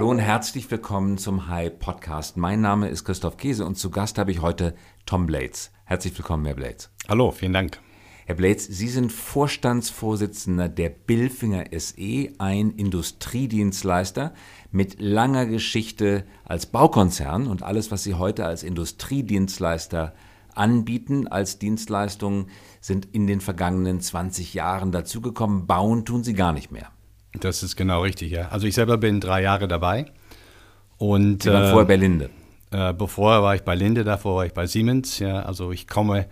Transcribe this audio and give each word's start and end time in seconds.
Hallo 0.00 0.12
und 0.12 0.18
herzlich 0.18 0.70
willkommen 0.70 1.18
zum 1.18 1.48
High 1.48 1.78
Podcast. 1.78 2.38
Mein 2.38 2.62
Name 2.62 2.88
ist 2.88 3.04
Christoph 3.04 3.36
Käse 3.36 3.66
und 3.66 3.74
zu 3.74 3.90
Gast 3.90 4.16
habe 4.16 4.30
ich 4.30 4.40
heute 4.40 4.74
Tom 5.04 5.26
Blades. 5.26 5.72
Herzlich 5.84 6.16
willkommen, 6.16 6.46
Herr 6.46 6.54
Blades. 6.54 6.88
Hallo, 7.06 7.32
vielen 7.32 7.52
Dank. 7.52 7.78
Herr 8.24 8.34
Blades, 8.34 8.64
Sie 8.64 8.88
sind 8.88 9.12
Vorstandsvorsitzender 9.12 10.70
der 10.70 10.88
Billfinger 10.88 11.66
SE, 11.78 12.30
ein 12.38 12.70
Industriedienstleister 12.70 14.32
mit 14.70 15.02
langer 15.02 15.44
Geschichte 15.44 16.24
als 16.46 16.64
Baukonzern 16.64 17.46
und 17.46 17.62
alles, 17.62 17.90
was 17.90 18.02
Sie 18.02 18.14
heute 18.14 18.46
als 18.46 18.62
Industriedienstleister 18.62 20.14
anbieten 20.54 21.28
als 21.28 21.58
Dienstleistungen, 21.58 22.46
sind 22.80 23.04
in 23.12 23.26
den 23.26 23.42
vergangenen 23.42 24.00
20 24.00 24.54
Jahren 24.54 24.92
dazugekommen. 24.92 25.66
Bauen 25.66 26.06
tun 26.06 26.24
Sie 26.24 26.32
gar 26.32 26.54
nicht 26.54 26.72
mehr. 26.72 26.90
Das 27.38 27.62
ist 27.62 27.76
genau 27.76 28.02
richtig, 28.02 28.32
ja. 28.32 28.48
Also 28.48 28.66
ich 28.66 28.74
selber 28.74 28.98
bin 28.98 29.20
drei 29.20 29.42
Jahre 29.42 29.68
dabei. 29.68 30.06
Und, 30.98 31.44
Sie 31.44 31.52
waren 31.52 31.64
äh, 31.64 31.70
vorher 31.70 31.86
bei 31.86 31.96
Linde. 31.96 32.30
Äh, 32.72 32.92
bevor 32.92 33.42
war 33.42 33.54
ich 33.54 33.62
bei 33.62 33.74
Linde, 33.74 34.04
davor 34.04 34.36
war 34.36 34.46
ich 34.46 34.52
bei 34.52 34.66
Siemens. 34.66 35.18
Ja. 35.18 35.42
Also 35.42 35.72
ich 35.72 35.86
komme 35.86 36.26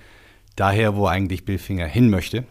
daher, 0.57 0.97
wo 0.97 1.07
eigentlich 1.07 1.45
Billfinger 1.45 1.87
hin 1.87 2.11
möchte. 2.11 2.45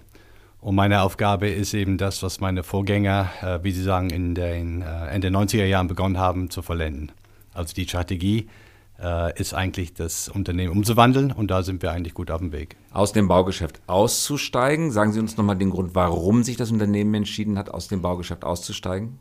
Und 0.60 0.76
meine 0.76 1.02
Aufgabe 1.02 1.48
ist 1.48 1.74
eben 1.74 1.98
das, 1.98 2.24
was 2.24 2.40
meine 2.40 2.64
Vorgänger, 2.64 3.30
äh, 3.42 3.64
wie 3.64 3.72
Sie 3.72 3.84
sagen, 3.84 4.10
in 4.10 4.34
den 4.34 4.82
äh, 4.82 5.08
Ende 5.08 5.28
90er 5.28 5.66
Jahren 5.66 5.88
begonnen 5.88 6.18
haben, 6.18 6.50
zu 6.50 6.62
vollenden. 6.62 7.12
Also 7.54 7.74
die 7.74 7.88
Strategie 7.88 8.48
ist 9.38 9.54
eigentlich 9.54 9.94
das 9.94 10.28
Unternehmen 10.28 10.72
umzuwandeln 10.72 11.32
und 11.32 11.52
da 11.52 11.62
sind 11.62 11.84
wir 11.84 11.92
eigentlich 11.92 12.16
gut 12.16 12.32
auf 12.32 12.40
dem 12.40 12.52
Weg. 12.52 12.78
Aus 12.92 13.14
dem 13.14 13.28
Baugeschäft 13.28 13.80
auszusteigen. 13.86 14.92
Sagen 14.92 15.14
Sie 15.14 15.20
uns 15.20 15.38
nochmal 15.38 15.56
den 15.56 15.70
Grund, 15.70 15.94
warum 15.94 16.42
sich 16.42 16.58
das 16.58 16.72
Unternehmen 16.72 17.14
entschieden 17.14 17.60
hat, 17.60 17.70
aus 17.70 17.88
dem 17.88 18.02
Baugeschäft 18.02 18.44
auszusteigen. 18.44 19.20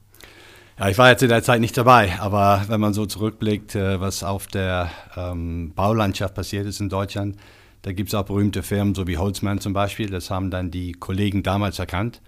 Ja, 0.79 0.91
ich 0.91 0.99
war 0.99 1.09
jetzt 1.09 1.23
in 1.23 1.31
der 1.31 1.43
Zeit 1.43 1.63
nicht 1.63 1.75
dabei, 1.79 2.19
aber 2.21 2.65
wenn 2.69 2.81
man 2.81 2.93
so 2.93 3.07
zurückblickt, 3.07 3.75
äh, 3.75 3.99
was 3.99 4.23
auf 4.23 4.47
der 4.47 4.91
ähm, 5.17 5.73
Baulandschaft 5.75 6.35
passiert 6.35 6.67
ist 6.67 6.81
in 6.81 6.91
Deutschland, 6.91 7.37
da 7.81 7.93
gibt 7.93 8.11
es 8.11 8.15
auch 8.15 8.25
berühmte 8.25 8.63
Firmen, 8.63 8.95
so 8.95 9.07
wie 9.07 9.17
Holzmann 9.17 9.59
zum 9.59 9.73
Beispiel. 9.73 10.11
Das 10.11 10.31
haben 10.31 10.51
dann 10.51 10.71
die 10.71 10.93
Kollegen 10.93 11.43
damals 11.43 11.79
erkannt, 11.79 12.21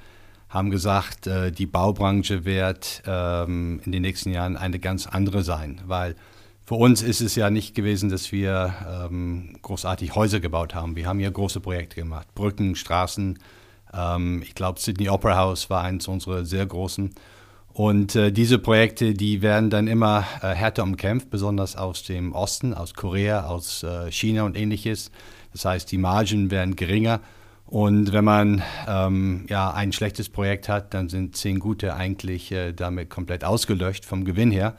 haben 0.48 0.70
gesagt, 0.70 1.26
äh, 1.26 1.52
die 1.52 1.66
Baubranche 1.66 2.46
wird 2.46 3.02
ähm, 3.06 3.82
in 3.84 3.92
den 3.92 4.00
nächsten 4.00 4.32
Jahren 4.32 4.56
eine 4.56 4.78
ganz 4.78 5.06
andere 5.06 5.42
sein, 5.42 5.82
weil 5.84 6.16
für 6.68 6.74
uns 6.74 7.00
ist 7.00 7.22
es 7.22 7.34
ja 7.34 7.48
nicht 7.48 7.74
gewesen, 7.74 8.10
dass 8.10 8.30
wir 8.30 8.74
ähm, 8.86 9.56
großartig 9.62 10.14
Häuser 10.14 10.38
gebaut 10.38 10.74
haben. 10.74 10.96
Wir 10.96 11.06
haben 11.06 11.18
ja 11.18 11.30
große 11.30 11.60
Projekte 11.60 11.96
gemacht, 11.96 12.26
Brücken, 12.34 12.74
Straßen. 12.74 13.38
Ähm, 13.94 14.42
ich 14.42 14.54
glaube, 14.54 14.78
Sydney 14.78 15.08
Opera 15.08 15.38
House 15.38 15.70
war 15.70 15.82
eines 15.82 16.08
unserer 16.08 16.44
sehr 16.44 16.66
großen. 16.66 17.14
Und 17.72 18.16
äh, 18.16 18.30
diese 18.30 18.58
Projekte, 18.58 19.14
die 19.14 19.40
werden 19.40 19.70
dann 19.70 19.86
immer 19.86 20.26
äh, 20.42 20.48
härter 20.48 20.82
umkämpft, 20.82 21.30
besonders 21.30 21.74
aus 21.74 22.02
dem 22.02 22.34
Osten, 22.34 22.74
aus 22.74 22.92
Korea, 22.92 23.46
aus 23.46 23.82
äh, 23.82 24.12
China 24.12 24.42
und 24.42 24.54
ähnliches. 24.54 25.10
Das 25.54 25.64
heißt, 25.64 25.90
die 25.90 25.96
Margen 25.96 26.50
werden 26.50 26.76
geringer. 26.76 27.20
Und 27.64 28.12
wenn 28.12 28.26
man 28.26 28.62
ähm, 28.86 29.46
ja, 29.48 29.70
ein 29.70 29.94
schlechtes 29.94 30.28
Projekt 30.28 30.68
hat, 30.68 30.92
dann 30.92 31.08
sind 31.08 31.34
zehn 31.34 31.60
gute 31.60 31.94
eigentlich 31.94 32.52
äh, 32.52 32.72
damit 32.74 33.08
komplett 33.08 33.42
ausgelöscht 33.42 34.04
vom 34.04 34.26
Gewinn 34.26 34.50
her. 34.50 34.76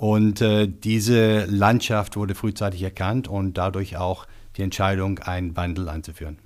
Und 0.00 0.40
äh, 0.40 0.66
diese 0.66 1.44
Landschaft 1.44 2.16
wurde 2.16 2.34
frühzeitig 2.34 2.82
erkannt 2.82 3.28
und 3.28 3.58
dadurch 3.58 3.98
auch 3.98 4.26
die 4.56 4.62
Entscheidung, 4.62 5.18
einen 5.18 5.58
Wandel 5.58 5.90
einzuführen. 5.90 6.38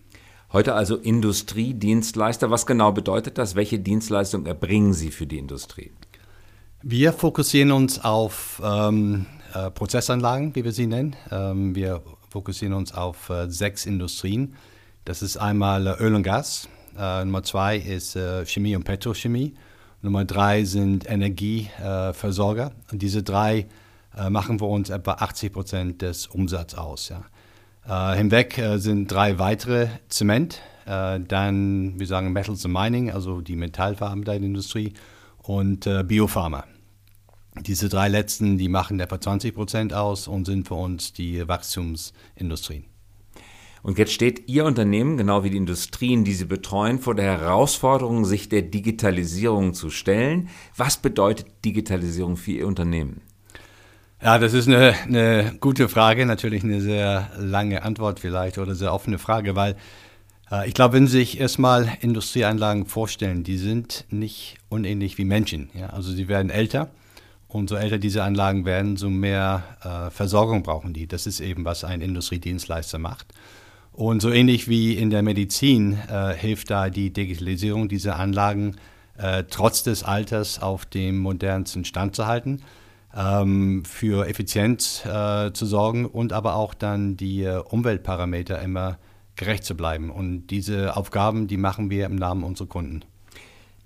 Heute 0.52 0.74
also 0.74 0.96
Industriedienstleister. 0.96 2.50
Was 2.50 2.66
genau 2.66 2.90
bedeutet 2.90 3.38
das? 3.38 3.54
Welche 3.54 3.78
Dienstleistung 3.78 4.46
erbringen 4.46 4.92
Sie 4.92 5.12
für 5.12 5.28
die 5.28 5.38
Industrie? 5.38 5.92
Wir 6.82 7.12
fokussieren 7.12 7.70
uns 7.70 8.02
auf 8.02 8.60
ähm, 8.64 9.26
äh, 9.54 9.70
Prozessanlagen, 9.70 10.56
wie 10.56 10.64
wir 10.64 10.72
sie 10.72 10.88
nennen. 10.88 11.14
Ähm, 11.30 11.76
wir 11.76 12.02
fokussieren 12.30 12.74
uns 12.74 12.92
auf 12.92 13.30
äh, 13.30 13.48
sechs 13.48 13.86
Industrien. 13.86 14.56
Das 15.04 15.22
ist 15.22 15.36
einmal 15.36 15.86
äh, 15.86 16.02
Öl 16.02 16.16
und 16.16 16.24
Gas. 16.24 16.68
Äh, 16.98 17.24
Nummer 17.24 17.44
zwei 17.44 17.76
ist 17.76 18.18
Chemie 18.46 18.74
und 18.74 18.82
Petrochemie. 18.82 19.54
Nummer 20.04 20.24
drei 20.24 20.64
sind 20.64 21.10
Energieversorger. 21.10 22.72
Und 22.92 23.02
diese 23.02 23.22
drei 23.22 23.66
äh, 24.16 24.30
machen 24.30 24.58
für 24.58 24.66
uns 24.66 24.90
etwa 24.90 25.12
80 25.14 25.52
Prozent 25.52 26.02
des 26.02 26.26
Umsatzes 26.26 26.78
aus. 26.78 27.08
Ja. 27.08 28.12
Äh, 28.12 28.16
hinweg 28.16 28.58
äh, 28.58 28.78
sind 28.78 29.10
drei 29.10 29.38
weitere 29.38 29.88
Zement, 30.08 30.60
dann, 30.86 31.98
wir 31.98 32.06
sagen 32.06 32.34
Metals 32.34 32.66
and 32.66 32.74
Mining, 32.74 33.10
also 33.10 33.40
die 33.40 33.56
metallverarbeitende 33.56 34.48
Industrie 34.48 34.92
und 35.38 35.88
Biopharma. 36.06 36.64
Diese 37.62 37.88
drei 37.88 38.08
letzten, 38.08 38.58
die 38.58 38.68
machen 38.68 39.00
etwa 39.00 39.18
20 39.18 39.54
Prozent 39.54 39.94
aus 39.94 40.28
und 40.28 40.44
sind 40.44 40.68
für 40.68 40.74
uns 40.74 41.14
die 41.14 41.48
Wachstumsindustrien. 41.48 42.84
Und 43.84 43.98
jetzt 43.98 44.14
steht 44.14 44.48
Ihr 44.48 44.64
Unternehmen, 44.64 45.18
genau 45.18 45.44
wie 45.44 45.50
die 45.50 45.58
Industrien, 45.58 46.24
die 46.24 46.32
Sie 46.32 46.46
betreuen, 46.46 47.00
vor 47.00 47.14
der 47.14 47.38
Herausforderung, 47.38 48.24
sich 48.24 48.48
der 48.48 48.62
Digitalisierung 48.62 49.74
zu 49.74 49.90
stellen. 49.90 50.48
Was 50.74 50.96
bedeutet 50.96 51.48
Digitalisierung 51.66 52.38
für 52.38 52.52
Ihr 52.52 52.66
Unternehmen? 52.66 53.20
Ja, 54.22 54.38
das 54.38 54.54
ist 54.54 54.68
eine, 54.68 54.94
eine 55.04 55.58
gute 55.60 55.90
Frage, 55.90 56.24
natürlich 56.24 56.64
eine 56.64 56.80
sehr 56.80 57.30
lange 57.36 57.82
Antwort 57.82 58.20
vielleicht 58.20 58.56
oder 58.56 58.74
sehr 58.74 58.90
offene 58.90 59.18
Frage, 59.18 59.54
weil 59.54 59.76
äh, 60.50 60.66
ich 60.66 60.72
glaube, 60.72 60.94
wenn 60.94 61.06
Sie 61.06 61.18
sich 61.18 61.38
erstmal 61.38 61.86
Industrieanlagen 62.00 62.86
vorstellen, 62.86 63.44
die 63.44 63.58
sind 63.58 64.06
nicht 64.08 64.56
unähnlich 64.70 65.18
wie 65.18 65.26
Menschen. 65.26 65.68
Ja? 65.74 65.88
Also 65.88 66.10
sie 66.10 66.26
werden 66.26 66.48
älter 66.48 66.88
und 67.48 67.68
so 67.68 67.76
älter 67.76 67.98
diese 67.98 68.22
Anlagen 68.22 68.64
werden, 68.64 68.96
so 68.96 69.10
mehr 69.10 69.62
äh, 69.82 70.10
Versorgung 70.10 70.62
brauchen 70.62 70.94
die. 70.94 71.06
Das 71.06 71.26
ist 71.26 71.40
eben, 71.40 71.66
was 71.66 71.84
ein 71.84 72.00
Industriedienstleister 72.00 72.98
macht. 72.98 73.26
Und 73.94 74.22
so 74.22 74.30
ähnlich 74.32 74.68
wie 74.68 74.94
in 74.94 75.10
der 75.10 75.22
Medizin 75.22 75.96
äh, 76.10 76.34
hilft 76.34 76.70
da 76.70 76.90
die 76.90 77.12
Digitalisierung 77.12 77.88
dieser 77.88 78.16
Anlagen 78.16 78.74
äh, 79.16 79.44
trotz 79.48 79.84
des 79.84 80.02
Alters 80.02 80.60
auf 80.60 80.84
dem 80.84 81.18
modernsten 81.18 81.84
Stand 81.84 82.16
zu 82.16 82.26
halten, 82.26 82.62
ähm, 83.16 83.84
für 83.84 84.26
Effizienz 84.26 85.04
äh, 85.06 85.52
zu 85.52 85.64
sorgen 85.64 86.06
und 86.06 86.32
aber 86.32 86.56
auch 86.56 86.74
dann 86.74 87.16
die 87.16 87.44
äh, 87.44 87.58
Umweltparameter 87.58 88.60
immer 88.60 88.98
gerecht 89.36 89.62
zu 89.62 89.76
bleiben. 89.76 90.10
Und 90.10 90.48
diese 90.48 90.96
Aufgaben, 90.96 91.46
die 91.46 91.56
machen 91.56 91.88
wir 91.88 92.06
im 92.06 92.16
Namen 92.16 92.42
unserer 92.42 92.66
Kunden. 92.66 93.02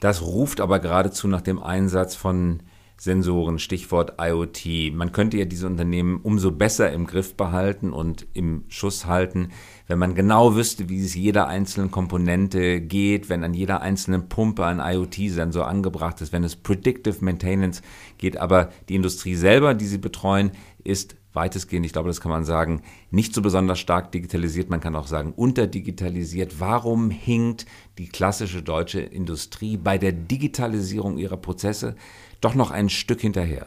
Das 0.00 0.22
ruft 0.22 0.62
aber 0.62 0.78
geradezu 0.78 1.28
nach 1.28 1.42
dem 1.42 1.62
Einsatz 1.62 2.14
von 2.14 2.60
Sensoren, 3.00 3.60
Stichwort 3.60 4.14
IoT. 4.20 4.92
Man 4.92 5.12
könnte 5.12 5.38
ja 5.38 5.44
diese 5.44 5.66
Unternehmen 5.66 6.20
umso 6.22 6.50
besser 6.50 6.92
im 6.92 7.06
Griff 7.06 7.34
behalten 7.36 7.92
und 7.92 8.26
im 8.34 8.64
Schuss 8.68 9.06
halten, 9.06 9.50
wenn 9.86 10.00
man 10.00 10.16
genau 10.16 10.56
wüsste, 10.56 10.88
wie 10.88 11.04
es 11.04 11.14
jeder 11.14 11.46
einzelnen 11.46 11.92
Komponente 11.92 12.80
geht, 12.80 13.28
wenn 13.28 13.44
an 13.44 13.54
jeder 13.54 13.82
einzelnen 13.82 14.28
Pumpe 14.28 14.66
ein 14.66 14.80
IoT-Sensor 14.80 15.66
angebracht 15.66 16.20
ist, 16.20 16.32
wenn 16.32 16.42
es 16.42 16.56
Predictive 16.56 17.24
Maintenance 17.24 17.82
geht. 18.18 18.36
Aber 18.36 18.70
die 18.88 18.96
Industrie 18.96 19.36
selber, 19.36 19.74
die 19.74 19.86
sie 19.86 19.98
betreuen, 19.98 20.50
ist 20.82 21.16
weitestgehend, 21.34 21.86
ich 21.86 21.92
glaube, 21.92 22.08
das 22.08 22.20
kann 22.20 22.32
man 22.32 22.44
sagen, 22.44 22.82
nicht 23.10 23.32
so 23.32 23.42
besonders 23.42 23.78
stark 23.78 24.10
digitalisiert. 24.10 24.70
Man 24.70 24.80
kann 24.80 24.96
auch 24.96 25.06
sagen, 25.06 25.32
unterdigitalisiert. 25.36 26.58
Warum 26.58 27.10
hinkt 27.10 27.66
die 27.96 28.08
klassische 28.08 28.62
deutsche 28.62 29.00
Industrie 29.00 29.76
bei 29.76 29.98
der 29.98 30.12
Digitalisierung 30.12 31.16
ihrer 31.16 31.36
Prozesse 31.36 31.94
doch 32.40 32.54
noch 32.54 32.70
ein 32.70 32.88
Stück 32.88 33.20
hinterher? 33.20 33.66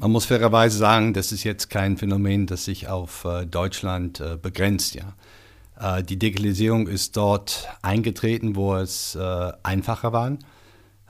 Man 0.00 0.12
muss 0.12 0.24
fairerweise 0.24 0.78
sagen, 0.78 1.12
das 1.12 1.30
ist 1.30 1.44
jetzt 1.44 1.68
kein 1.68 1.98
Phänomen, 1.98 2.46
das 2.46 2.64
sich 2.64 2.88
auf 2.88 3.26
äh, 3.26 3.44
Deutschland 3.44 4.18
äh, 4.18 4.38
begrenzt. 4.40 4.94
Ja. 4.94 5.14
Äh, 5.78 6.02
die 6.02 6.18
Digitalisierung 6.18 6.88
ist 6.88 7.18
dort 7.18 7.68
eingetreten, 7.82 8.56
wo 8.56 8.74
es 8.76 9.18
einfacher 9.62 10.14
war. 10.14 10.38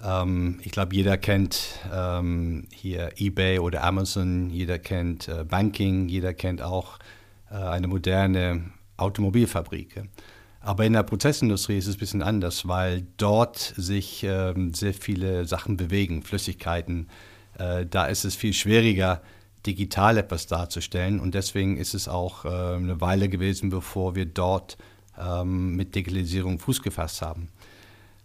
Ähm, 0.03 0.59
ich 0.65 0.72
glaube, 0.72 0.97
jeder 0.97 1.19
kennt 1.19 1.78
ähm, 1.94 2.67
hier 2.73 3.12
eBay 3.17 3.61
oder 3.61 3.85
Amazon, 3.85 4.50
jeder 4.50 4.81
kennt 4.81 5.31
Banking, 5.49 6.08
jeder 6.08 6.35
kennt 6.35 6.61
auch 6.61 6.99
eine 7.49 7.87
moderne 7.87 8.73
Automobilfabrik. 8.96 10.03
Aber 10.60 10.84
in 10.84 10.92
der 10.92 11.02
Prozessindustrie 11.02 11.78
ist 11.78 11.86
es 11.86 11.96
ein 11.96 12.00
bisschen 12.00 12.22
anders, 12.22 12.68
weil 12.68 13.06
dort 13.16 13.58
sich 13.76 14.22
ähm, 14.24 14.74
sehr 14.74 14.92
viele 14.92 15.46
Sachen 15.46 15.78
bewegen, 15.78 16.22
Flüssigkeiten. 16.22 17.08
Äh, 17.58 17.86
da 17.86 18.06
ist 18.06 18.24
es 18.24 18.34
viel 18.34 18.52
schwieriger, 18.52 19.22
digital 19.66 20.18
etwas 20.18 20.46
darzustellen. 20.46 21.18
Und 21.18 21.34
deswegen 21.34 21.78
ist 21.78 21.94
es 21.94 22.08
auch 22.08 22.44
äh, 22.44 22.48
eine 22.48 23.00
Weile 23.00 23.30
gewesen, 23.30 23.70
bevor 23.70 24.14
wir 24.14 24.26
dort 24.26 24.76
ähm, 25.18 25.76
mit 25.76 25.94
Digitalisierung 25.94 26.58
Fuß 26.58 26.82
gefasst 26.82 27.22
haben. 27.22 27.48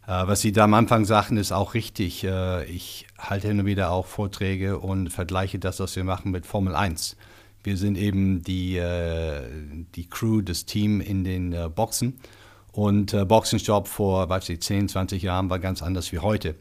Äh, 0.05 0.27
was 0.27 0.41
Sie 0.41 0.51
da 0.51 0.65
am 0.65 0.73
Anfang 0.73 1.05
sagten, 1.05 1.37
ist 1.37 1.53
auch 1.53 1.73
richtig. 1.73 2.23
Äh, 2.25 2.65
ich 2.65 3.07
halte 3.17 3.47
hin 3.47 3.61
und 3.61 3.65
wieder 3.65 3.91
auch 3.91 4.05
Vorträge 4.05 4.79
und 4.79 5.09
vergleiche 5.09 5.57
das, 5.57 5.79
was 5.79 5.95
wir 5.95 6.03
machen, 6.03 6.31
mit 6.31 6.45
Formel 6.45 6.75
1. 6.75 7.15
Wir 7.65 7.77
sind 7.77 7.97
eben 7.97 8.43
die, 8.43 8.77
äh, 8.77 9.41
die 9.95 10.07
Crew, 10.07 10.41
das 10.41 10.65
Team 10.65 11.01
in 11.01 11.23
den 11.23 11.51
äh, 11.51 11.67
Boxen. 11.67 12.13
Und 12.71 13.13
äh, 13.13 13.25
Boxenstopp 13.25 13.87
vor, 13.87 14.29
weiß 14.29 14.49
ich, 14.49 14.61
10, 14.61 14.87
20 14.87 15.23
Jahren 15.23 15.49
war 15.49 15.57
ganz 15.57 15.81
anders 15.81 16.11
wie 16.11 16.19
heute. 16.19 16.55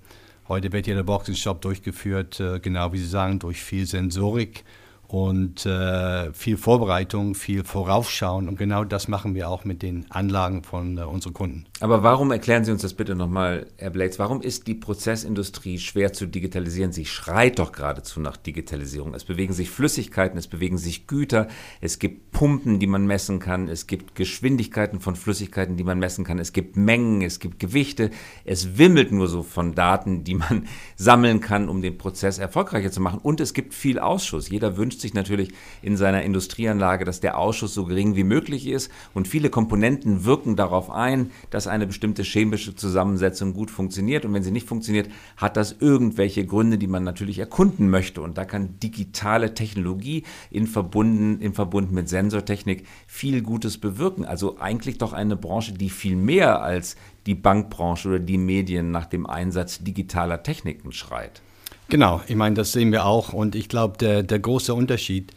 Heute 0.49 0.73
wird 0.73 0.87
jeder 0.87 1.03
Boxenstopp 1.03 1.61
durchgeführt, 1.61 2.41
äh, 2.41 2.59
genau 2.59 2.95
wie 2.95 2.99
Sie 2.99 3.07
sagen, 3.07 3.39
durch 3.39 3.63
viel 3.63 3.85
Sensorik 3.85 4.65
und 5.09 5.67
äh, 5.67 6.33
viel 6.33 6.57
Vorbereitung, 6.57 7.35
viel 7.35 7.65
Vorausschauen. 7.65 8.49
Und 8.49 8.59
genau 8.59 8.85
das 8.85 9.09
machen 9.09 9.35
wir 9.35 9.49
auch 9.49 9.65
mit 9.65 9.83
den 9.83 10.11
Anlagen 10.11 10.63
von 10.63 10.99
äh, 10.99 11.03
unseren 11.03 11.35
Kunden. 11.35 11.67
Aber 11.81 12.03
warum 12.03 12.33
erklären 12.33 12.65
Sie 12.65 12.73
uns 12.73 12.83
das 12.83 12.95
bitte 12.95 13.15
nochmal, 13.15 13.67
Herr 13.77 13.91
Blades? 13.91 14.19
Warum 14.19 14.41
ist 14.41 14.67
die 14.67 14.75
Prozessindustrie 14.75 15.79
schwer 15.79 16.13
zu 16.13 16.27
digitalisieren? 16.27 16.93
Sie 16.93 17.05
schreit 17.05 17.59
doch 17.59 17.73
geradezu 17.73 18.21
nach 18.21 18.37
Digitalisierung. 18.37 19.15
Es 19.15 19.25
bewegen 19.25 19.53
sich 19.53 19.71
Flüssigkeiten, 19.71 20.39
es 20.39 20.47
bewegen 20.47 20.79
sich 20.79 21.07
Güter, 21.07 21.49
es 21.81 21.99
gibt 21.99 22.33
Pumpen, 22.33 22.79
die 22.79 22.87
man 22.87 23.07
messen 23.07 23.39
kann, 23.39 23.69
es 23.69 23.87
gibt 23.87 24.15
Geschwindigkeiten 24.15 25.01
von 25.01 25.17
Flüssigkeiten, 25.17 25.77
die 25.77 25.85
man 25.85 25.99
messen 25.99 26.25
kann, 26.25 26.39
es 26.39 26.53
gibt 26.53 26.77
Mengen, 26.77 27.23
es 27.23 27.39
gibt 27.39 27.59
Gewichte. 27.59 28.11
Es 28.45 28.79
wimmelt 28.79 29.13
nur 29.13 29.29
so 29.29 29.43
von 29.43 29.75
Daten, 29.75 30.25
die 30.25 30.35
man 30.35 30.67
sammeln 30.97 31.41
kann, 31.41 31.69
um 31.69 31.83
den 31.83 31.99
Prozess 31.99 32.39
erfolgreicher 32.39 32.91
zu 32.91 33.01
machen. 33.01 33.21
Und 33.23 33.41
es 33.41 33.55
gibt 33.55 33.75
viel 33.75 33.99
Ausschuss. 33.99 34.49
Jeder 34.49 34.77
wünscht 34.77 34.94
sich 35.01 35.15
natürlich 35.15 35.51
in 35.83 35.97
seiner 35.97 36.23
Industrieanlage, 36.23 37.05
dass 37.05 37.21
der 37.21 37.39
Ausschuss 37.39 37.75
so 37.75 37.85
gering 37.85 38.17
wie 38.17 38.25
möglich 38.25 38.67
ist. 38.67 38.91
Und 39.13 39.29
viele 39.29 39.51
Komponenten 39.51 40.25
wirken 40.25 40.57
darauf 40.57 40.91
ein, 40.91 41.31
dass 41.51 41.67
eine 41.67 41.87
bestimmte 41.87 42.23
chemische 42.23 42.75
Zusammensetzung 42.75 43.55
gut 43.55 43.71
funktioniert. 43.71 44.25
Und 44.25 44.35
wenn 44.35 44.43
sie 44.43 44.51
nicht 44.51 44.69
funktioniert, 44.69 45.09
hat 45.37 45.57
das 45.57 45.77
irgendwelche 45.81 46.47
Gründe, 46.47 46.79
die 46.79 46.87
man 46.87 47.05
natürlich 47.05 47.39
erkunden 47.39 47.91
möchte. 47.91 48.21
Und 48.21 48.39
da 48.39 48.45
kann 48.45 48.79
digitale 48.81 49.55
Technologie 49.55 50.25
in, 50.51 50.67
verbunden, 50.67 51.41
in 51.41 51.55
Verbund 51.55 51.93
mit 51.93 52.09
Sensortechnik 52.09 52.87
viel 53.07 53.43
Gutes 53.43 53.79
bewirken. 53.79 54.25
Also 54.25 54.59
eigentlich 54.59 54.99
doch 54.99 55.13
eine 55.13 55.37
Branche, 55.37 55.73
die 55.73 55.91
viel 55.91 56.17
mehr 56.17 56.63
als 56.63 56.97
die 57.27 57.35
Bankbranche 57.35 58.09
oder 58.09 58.19
die 58.19 58.39
Medien 58.39 58.91
nach 58.91 59.07
dem 59.07 59.27
Einsatz 59.27 59.83
digitaler 59.83 60.43
Techniken 60.43 60.93
schreit. 60.93 61.43
Genau, 61.89 62.23
ich 62.27 62.37
meine, 62.37 62.55
das 62.55 62.73
sehen 62.73 62.93
wir 62.93 63.05
auch. 63.05 63.33
Und 63.33 63.55
ich 63.55 63.69
glaube, 63.69 63.99
der, 63.99 64.23
der 64.23 64.39
große 64.39 64.75
Unterschied 64.75 65.33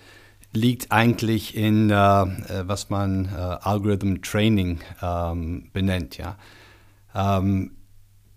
liegt 0.54 0.92
eigentlich 0.92 1.56
in, 1.56 1.90
äh, 1.90 1.94
äh, 1.94 2.28
was 2.64 2.90
man 2.90 3.26
äh, 3.26 3.38
Algorithm 3.38 4.22
Training 4.22 4.80
ähm, 5.02 5.70
benennt. 5.74 6.18
Ja? 6.18 6.38
Ähm, 7.14 7.72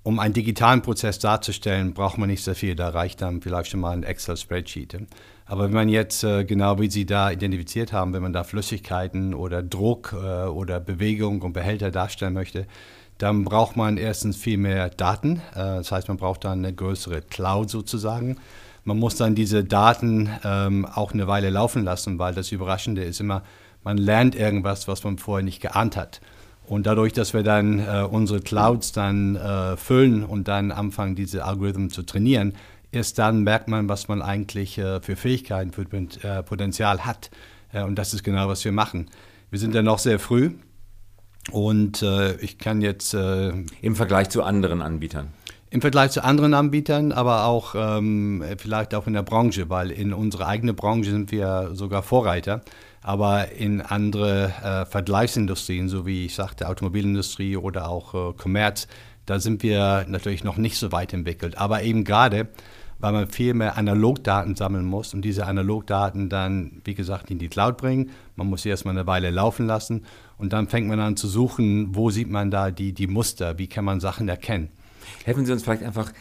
um 0.02 0.18
einen 0.18 0.34
digitalen 0.34 0.82
Prozess 0.82 1.18
darzustellen, 1.18 1.92
braucht 1.94 2.18
man 2.18 2.28
nicht 2.28 2.42
sehr 2.42 2.54
viel. 2.54 2.74
Da 2.74 2.88
reicht 2.88 3.20
dann 3.20 3.42
vielleicht 3.42 3.70
schon 3.70 3.80
mal 3.80 3.92
ein 3.92 4.02
Excel-Spreadsheet. 4.02 4.96
Aber 5.46 5.64
wenn 5.64 5.74
man 5.74 5.88
jetzt, 5.88 6.24
äh, 6.24 6.44
genau 6.44 6.78
wie 6.80 6.90
Sie 6.90 7.06
da 7.06 7.30
identifiziert 7.30 7.92
haben, 7.92 8.12
wenn 8.12 8.22
man 8.22 8.32
da 8.32 8.44
Flüssigkeiten 8.44 9.34
oder 9.34 9.62
Druck 9.62 10.14
äh, 10.14 10.46
oder 10.46 10.80
Bewegung 10.80 11.42
und 11.42 11.52
Behälter 11.52 11.90
darstellen 11.90 12.34
möchte, 12.34 12.66
dann 13.20 13.44
braucht 13.44 13.76
man 13.76 13.98
erstens 13.98 14.36
viel 14.36 14.56
mehr 14.56 14.88
Daten. 14.88 15.42
Äh, 15.52 15.76
das 15.76 15.92
heißt, 15.92 16.08
man 16.08 16.16
braucht 16.16 16.44
dann 16.44 16.64
eine 16.64 16.72
größere 16.72 17.20
Cloud 17.20 17.70
sozusagen. 17.70 18.38
Man 18.84 18.98
muss 18.98 19.16
dann 19.16 19.34
diese 19.34 19.62
Daten 19.62 20.30
ähm, 20.42 20.86
auch 20.86 21.12
eine 21.12 21.28
Weile 21.28 21.50
laufen 21.50 21.84
lassen, 21.84 22.18
weil 22.18 22.34
das 22.34 22.50
Überraschende 22.50 23.04
ist 23.04 23.20
immer, 23.20 23.42
man 23.84 23.98
lernt 23.98 24.34
irgendwas, 24.34 24.88
was 24.88 25.04
man 25.04 25.18
vorher 25.18 25.44
nicht 25.44 25.60
geahnt 25.60 25.96
hat. 25.96 26.22
Und 26.66 26.86
dadurch, 26.86 27.12
dass 27.12 27.34
wir 27.34 27.42
dann 27.42 27.80
äh, 27.80 28.06
unsere 28.10 28.40
Clouds 28.40 28.92
dann 28.92 29.36
äh, 29.36 29.76
füllen 29.76 30.24
und 30.24 30.48
dann 30.48 30.72
anfangen, 30.72 31.14
diese 31.14 31.44
Algorithmen 31.44 31.90
zu 31.90 32.02
trainieren, 32.02 32.54
erst 32.90 33.18
dann 33.18 33.42
merkt 33.42 33.68
man, 33.68 33.88
was 33.88 34.08
man 34.08 34.22
eigentlich 34.22 34.74
für 34.74 35.14
Fähigkeiten, 35.14 35.70
für 35.72 35.84
Potenzial 36.42 37.04
hat. 37.04 37.30
Und 37.72 37.94
das 37.96 38.14
ist 38.14 38.24
genau, 38.24 38.48
was 38.48 38.64
wir 38.64 38.72
machen. 38.72 39.06
Wir 39.50 39.60
sind 39.60 39.76
ja 39.76 39.82
noch 39.82 40.00
sehr 40.00 40.18
früh 40.18 40.50
und 41.50 42.02
äh, 42.02 42.36
ich 42.36 42.58
kann 42.58 42.80
jetzt. 42.82 43.14
Im 43.14 43.96
Vergleich 43.96 44.28
zu 44.30 44.42
anderen 44.42 44.82
Anbietern? 44.82 45.28
Im 45.72 45.80
Vergleich 45.80 46.10
zu 46.10 46.24
anderen 46.24 46.52
Anbietern, 46.52 47.12
aber 47.12 47.44
auch 47.44 47.76
ähm, 47.76 48.42
vielleicht 48.58 48.92
auch 48.92 49.06
in 49.06 49.12
der 49.12 49.22
Branche, 49.22 49.70
weil 49.70 49.92
in 49.92 50.12
unserer 50.12 50.48
eigenen 50.48 50.74
Branche 50.74 51.10
sind 51.10 51.30
wir 51.30 51.70
sogar 51.74 52.02
Vorreiter. 52.02 52.62
Aber 53.02 53.52
in 53.52 53.80
andere 53.80 54.52
äh, 54.64 54.84
Vergleichsindustrien, 54.84 55.88
so 55.88 56.06
wie 56.06 56.26
ich 56.26 56.34
sagte, 56.34 56.68
Automobilindustrie 56.68 57.56
oder 57.56 57.88
auch 57.88 58.14
äh, 58.14 58.32
Commerz, 58.34 58.88
da 59.26 59.38
sind 59.38 59.62
wir 59.62 60.06
natürlich 60.08 60.42
noch 60.42 60.56
nicht 60.56 60.76
so 60.76 60.90
weit 60.90 61.12
entwickelt. 61.14 61.56
Aber 61.56 61.82
eben 61.82 62.02
gerade, 62.02 62.48
weil 63.00 63.12
man 63.12 63.28
viel 63.28 63.54
mehr 63.54 63.76
Analogdaten 63.76 64.54
sammeln 64.54 64.84
muss 64.84 65.14
und 65.14 65.22
diese 65.22 65.46
Analogdaten 65.46 66.28
dann, 66.28 66.82
wie 66.84 66.94
gesagt, 66.94 67.30
in 67.30 67.38
die 67.38 67.48
Cloud 67.48 67.76
bringen. 67.76 68.10
Man 68.36 68.48
muss 68.48 68.62
sie 68.62 68.68
erstmal 68.68 68.96
eine 68.96 69.06
Weile 69.06 69.30
laufen 69.30 69.66
lassen 69.66 70.04
und 70.38 70.52
dann 70.52 70.68
fängt 70.68 70.88
man 70.88 71.00
an 71.00 71.16
zu 71.16 71.28
suchen, 71.28 71.94
wo 71.94 72.10
sieht 72.10 72.30
man 72.30 72.50
da 72.50 72.70
die, 72.70 72.92
die 72.92 73.06
Muster, 73.06 73.58
wie 73.58 73.68
kann 73.68 73.84
man 73.84 74.00
Sachen 74.00 74.28
erkennen. 74.28 74.68
Helfen 75.24 75.46
Sie 75.46 75.52
uns 75.52 75.62
vielleicht 75.62 75.82
einfach, 75.82 76.12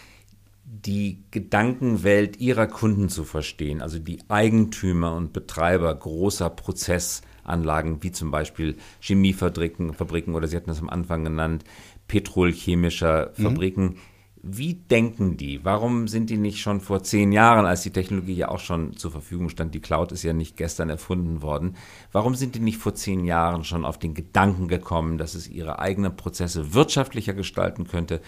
die 0.63 1.23
Gedankenwelt 1.31 2.39
Ihrer 2.39 2.67
Kunden 2.67 3.09
zu 3.09 3.23
verstehen, 3.23 3.81
also 3.81 3.99
die 3.99 4.19
Eigentümer 4.29 5.15
und 5.15 5.33
Betreiber 5.33 5.93
großer 5.93 6.49
Prozessanlagen, 6.49 8.03
wie 8.03 8.11
zum 8.11 8.31
Beispiel 8.31 8.77
Chemiefabriken 9.01 9.93
Fabriken, 9.93 10.35
oder 10.35 10.47
Sie 10.47 10.55
hatten 10.55 10.69
das 10.69 10.79
am 10.79 10.89
Anfang 10.89 11.23
genannt, 11.23 11.63
petrolchemischer 12.07 13.31
mhm. 13.35 13.43
Fabriken. 13.43 13.83
Mhm. 13.85 13.97
Wie 14.41 14.75
denken 14.75 15.36
die? 15.36 15.65
Warum 15.65 16.07
sind 16.07 16.30
die 16.30 16.38
nicht 16.38 16.59
schon 16.59 16.80
vor 16.80 17.03
zehn 17.03 17.31
Jahren, 17.33 17.65
als 17.65 17.81
die 17.81 17.91
Technologie 17.91 18.36
ja 18.36 18.47
auch 18.47 18.59
schon 18.59 18.95
zur 18.95 19.12
Verfügung 19.12 19.50
stand, 19.50 19.75
die 19.75 19.81
Cloud 19.81 20.13
ist 20.13 20.24
ja 20.24 20.31
nicht 20.31 20.56
gestern 20.56 20.89
erfunden 20.89 21.41
worden, 21.41 21.75
warum 22.13 22.36
sind 22.36 22.56
die 22.56 22.62
nicht 22.62 22.77
vor 22.77 22.95
zehn 22.95 23.25
Jahren 23.25 23.65
schon 23.65 23.83
auf 23.83 24.00
den 24.00 24.13
Gedanken 24.13 24.69
gekommen, 24.69 25.18
dass 25.18 25.36
es 25.36 25.50
ihre 25.50 25.80
eigenen 25.80 26.15
Prozesse 26.15 26.74
wirtschaftlicher 26.74 27.33
gestalten 27.33 27.88
könnte, 27.88 28.21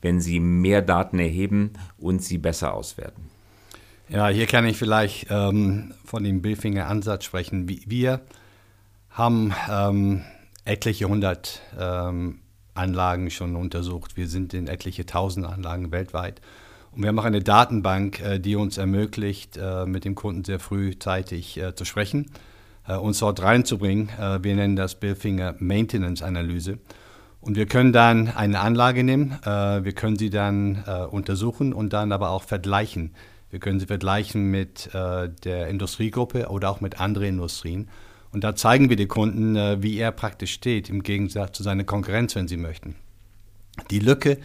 wenn 0.00 0.20
sie 0.20 0.40
mehr 0.40 0.80
Daten 0.80 1.18
erheben 1.18 1.72
und 1.98 2.22
sie 2.22 2.38
besser 2.38 2.72
auswerten? 2.72 3.28
Ja, 4.08 4.28
hier 4.28 4.46
kann 4.46 4.64
ich 4.64 4.78
vielleicht 4.78 5.26
ähm, 5.28 5.92
von 6.02 6.24
dem 6.24 6.40
Billfinger-Ansatz 6.40 7.24
sprechen. 7.24 7.68
Wir 7.68 8.22
haben 9.10 9.52
ähm, 9.70 10.22
etliche 10.64 11.08
hundert 11.08 11.60
ähm, 11.78 12.38
Anlagen 12.78 13.30
schon 13.30 13.56
untersucht. 13.56 14.16
Wir 14.16 14.28
sind 14.28 14.54
in 14.54 14.68
etliche 14.68 15.04
tausend 15.04 15.46
Anlagen 15.46 15.92
weltweit. 15.92 16.40
Und 16.92 17.02
wir 17.02 17.08
haben 17.08 17.18
auch 17.18 17.24
eine 17.24 17.42
Datenbank, 17.42 18.20
äh, 18.20 18.38
die 18.38 18.56
uns 18.56 18.78
ermöglicht, 18.78 19.56
äh, 19.56 19.86
mit 19.86 20.04
dem 20.04 20.14
Kunden 20.14 20.44
sehr 20.44 20.58
frühzeitig 20.58 21.56
äh, 21.58 21.74
zu 21.74 21.84
sprechen, 21.84 22.30
uns 23.02 23.18
dort 23.18 23.42
reinzubringen. 23.42 24.08
Wir 24.40 24.54
nennen 24.54 24.74
das 24.74 24.94
Billfinger 24.94 25.56
Maintenance 25.58 26.22
Analyse. 26.22 26.78
Und 27.42 27.54
wir 27.54 27.66
können 27.66 27.92
dann 27.92 28.28
eine 28.28 28.60
Anlage 28.60 29.04
nehmen, 29.04 29.38
wir 29.44 29.92
können 29.92 30.16
sie 30.16 30.30
dann 30.30 30.84
untersuchen 31.10 31.74
und 31.74 31.92
dann 31.92 32.12
aber 32.12 32.30
auch 32.30 32.44
vergleichen. 32.44 33.12
Wir 33.50 33.58
können 33.58 33.78
sie 33.78 33.84
vergleichen 33.84 34.50
mit 34.50 34.88
der 34.94 35.68
Industriegruppe 35.68 36.48
oder 36.48 36.70
auch 36.70 36.80
mit 36.80 36.98
anderen 36.98 37.28
Industrien. 37.28 37.90
Und 38.32 38.44
da 38.44 38.54
zeigen 38.54 38.90
wir 38.90 38.96
den 38.96 39.08
Kunden, 39.08 39.56
äh, 39.56 39.82
wie 39.82 39.96
er 39.98 40.12
praktisch 40.12 40.52
steht, 40.52 40.88
im 40.90 41.02
Gegensatz 41.02 41.56
zu 41.56 41.62
seiner 41.62 41.84
Konkurrenz, 41.84 42.34
wenn 42.34 42.48
sie 42.48 42.56
möchten. 42.56 42.94
Die 43.90 44.00
Lücke 44.00 44.38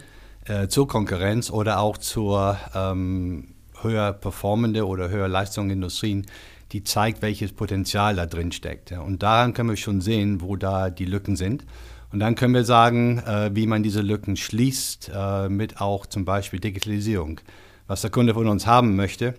äh, 0.46 0.68
zur 0.68 0.88
Konkurrenz 0.88 1.50
oder 1.50 1.80
auch 1.80 1.98
zur 1.98 2.58
ähm, 2.74 3.54
höher 3.80 4.12
performende 4.12 4.86
oder 4.86 5.10
höher 5.10 5.28
leistungsfähigen 5.28 5.82
Industrien, 5.82 6.26
die 6.72 6.82
zeigt, 6.82 7.22
welches 7.22 7.52
Potenzial 7.52 8.16
da 8.16 8.26
drin 8.26 8.52
steckt. 8.52 8.92
Und 8.92 9.22
daran 9.22 9.54
können 9.54 9.70
wir 9.70 9.76
schon 9.76 10.00
sehen, 10.00 10.40
wo 10.40 10.56
da 10.56 10.90
die 10.90 11.04
Lücken 11.04 11.36
sind. 11.36 11.64
Und 12.10 12.20
dann 12.20 12.34
können 12.34 12.54
wir 12.54 12.64
sagen, 12.64 13.18
äh, 13.18 13.50
wie 13.54 13.66
man 13.66 13.82
diese 13.82 14.00
Lücken 14.00 14.36
schließt, 14.36 15.10
äh, 15.14 15.48
mit 15.48 15.80
auch 15.80 16.06
zum 16.06 16.24
Beispiel 16.24 16.60
Digitalisierung. 16.60 17.40
Was 17.86 18.00
der 18.00 18.10
Kunde 18.10 18.34
von 18.34 18.48
uns 18.48 18.66
haben 18.66 18.96
möchte, 18.96 19.34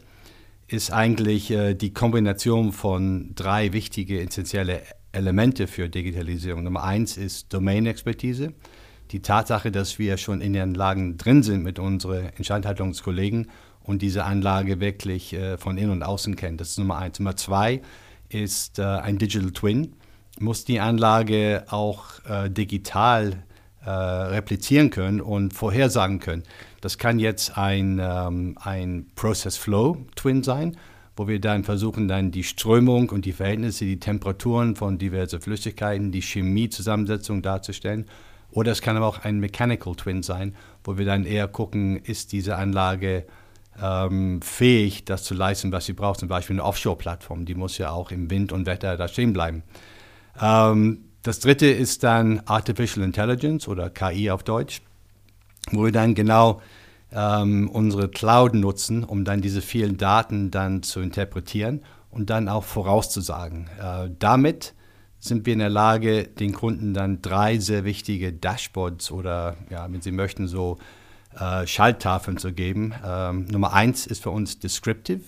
ist 0.68 0.92
eigentlich 0.92 1.52
äh, 1.52 1.76
die 1.76 1.94
Kombination 1.94 2.72
von 2.72 3.34
drei 3.36 3.74
wichtige 3.74 4.22
essentielle 4.22 4.82
Elemente 5.12 5.68
für 5.68 5.90
Digitalisierung. 5.90 6.64
Nummer 6.64 6.84
eins 6.84 7.18
ist 7.18 7.54
Domain-Expertise. 7.54 8.54
Die 9.12 9.22
Tatsache, 9.22 9.72
dass 9.72 10.00
wir 10.00 10.18
schon 10.18 10.42
in 10.42 10.54
den 10.54 10.64
Anlagen 10.64 11.18
drin 11.18 11.44
sind 11.44 11.64
mit 11.64 11.78
unseren 11.78 12.30
Instandhaltungskollegen 12.38 13.48
und 13.84 14.02
diese 14.02 14.26
Anlage 14.26 14.80
wirklich 14.80 15.34
äh, 15.34 15.58
von 15.58 15.78
innen 15.78 15.92
und 15.92 16.04
außen 16.04 16.36
kennen. 16.36 16.58
Das 16.58 16.72
ist 16.72 16.80
Nummer 16.80 16.98
eins. 16.98 17.20
Nummer 17.20 17.36
zwei 17.36 17.82
ist 18.30 18.80
äh, 18.80 18.84
ein 18.84 19.20
Digital 19.20 19.52
Twin. 19.52 19.94
Muss 20.40 20.66
die 20.66 20.80
Anlage 20.80 21.66
auch 21.70 22.26
äh, 22.28 22.50
digital 22.50 23.44
äh, 23.86 23.90
replizieren 23.90 24.90
können 24.90 25.22
und 25.22 25.54
vorhersagen 25.54 26.20
können. 26.20 26.44
Das 26.86 27.00
kann 27.00 27.18
jetzt 27.18 27.58
ein, 27.58 28.00
ähm, 28.00 28.60
ein 28.62 29.08
Process 29.16 29.58
Flow 29.58 30.06
Twin 30.16 30.44
sein, 30.44 30.78
wo 31.18 31.28
wir 31.28 31.42
dann 31.42 31.64
versuchen, 31.64 32.08
dann 32.08 32.30
die 32.30 32.44
Strömung 32.44 33.10
und 33.10 33.26
die 33.26 33.32
Verhältnisse, 33.32 33.86
die 33.86 34.00
Temperaturen 34.00 34.76
von 34.76 35.00
diversen 35.00 35.42
Flüssigkeiten, 35.42 36.12
die 36.12 36.22
Chemiezusammensetzung 36.22 37.42
darzustellen. 37.42 38.06
Oder 38.52 38.72
es 38.72 38.84
kann 38.84 38.98
aber 38.98 39.08
auch 39.08 39.24
ein 39.24 39.40
Mechanical 39.40 39.96
Twin 39.96 40.22
sein, 40.22 40.56
wo 40.84 40.96
wir 41.00 41.08
dann 41.08 41.26
eher 41.26 41.48
gucken, 41.48 41.98
ist 41.98 42.34
diese 42.34 42.56
Anlage 42.56 43.26
ähm, 43.82 44.44
fähig, 44.44 45.06
das 45.06 45.24
zu 45.24 45.34
leisten, 45.34 45.72
was 45.72 45.88
sie 45.88 45.94
braucht. 45.94 46.20
Zum 46.20 46.30
Beispiel 46.30 46.54
eine 46.54 46.66
Offshore-Plattform, 46.66 47.46
die 47.46 47.56
muss 47.56 47.80
ja 47.80 47.90
auch 47.90 48.12
im 48.12 48.30
Wind 48.30 48.52
und 48.52 48.68
Wetter 48.68 48.96
da 48.96 49.08
stehen 49.08 49.34
bleiben. 49.34 49.64
Ähm, 50.40 51.06
das 51.24 51.40
dritte 51.40 51.66
ist 51.66 52.04
dann 52.04 52.42
Artificial 52.46 53.04
Intelligence 53.04 53.68
oder 53.68 53.90
KI 53.90 54.30
auf 54.30 54.44
Deutsch 54.44 54.84
wo 55.72 55.86
wir 55.86 55.92
dann 55.92 56.16
genau 56.16 56.62
ähm, 57.12 57.70
unsere 57.70 58.10
Cloud 58.10 58.54
nutzen, 58.54 59.04
um 59.04 59.26
dann 59.26 59.42
diese 59.42 59.62
vielen 59.62 59.98
Daten 59.98 60.52
dann 60.52 60.84
zu 60.84 61.00
interpretieren 61.00 61.82
und 62.10 62.30
dann 62.30 62.50
auch 62.50 62.64
vorauszusagen. 62.64 63.70
Äh, 63.80 64.10
damit 64.20 64.74
sind 65.20 65.46
wir 65.46 65.54
in 65.54 65.60
der 65.60 65.70
Lage, 65.70 66.26
den 66.26 66.54
Kunden 66.54 66.94
dann 66.94 67.22
drei 67.22 67.58
sehr 67.58 67.84
wichtige 67.84 68.32
Dashboards 68.32 69.12
oder, 69.12 69.56
ja, 69.70 69.92
wenn 69.92 70.02
Sie 70.02 70.12
möchten, 70.12 70.48
so 70.48 70.78
äh, 71.38 71.66
Schalttafeln 71.66 72.38
zu 72.38 72.54
geben. 72.54 72.94
Ähm, 73.04 73.46
Nummer 73.46 73.74
eins 73.74 74.06
ist 74.06 74.24
für 74.24 74.30
uns 74.30 74.60
Descriptive. 74.60 75.24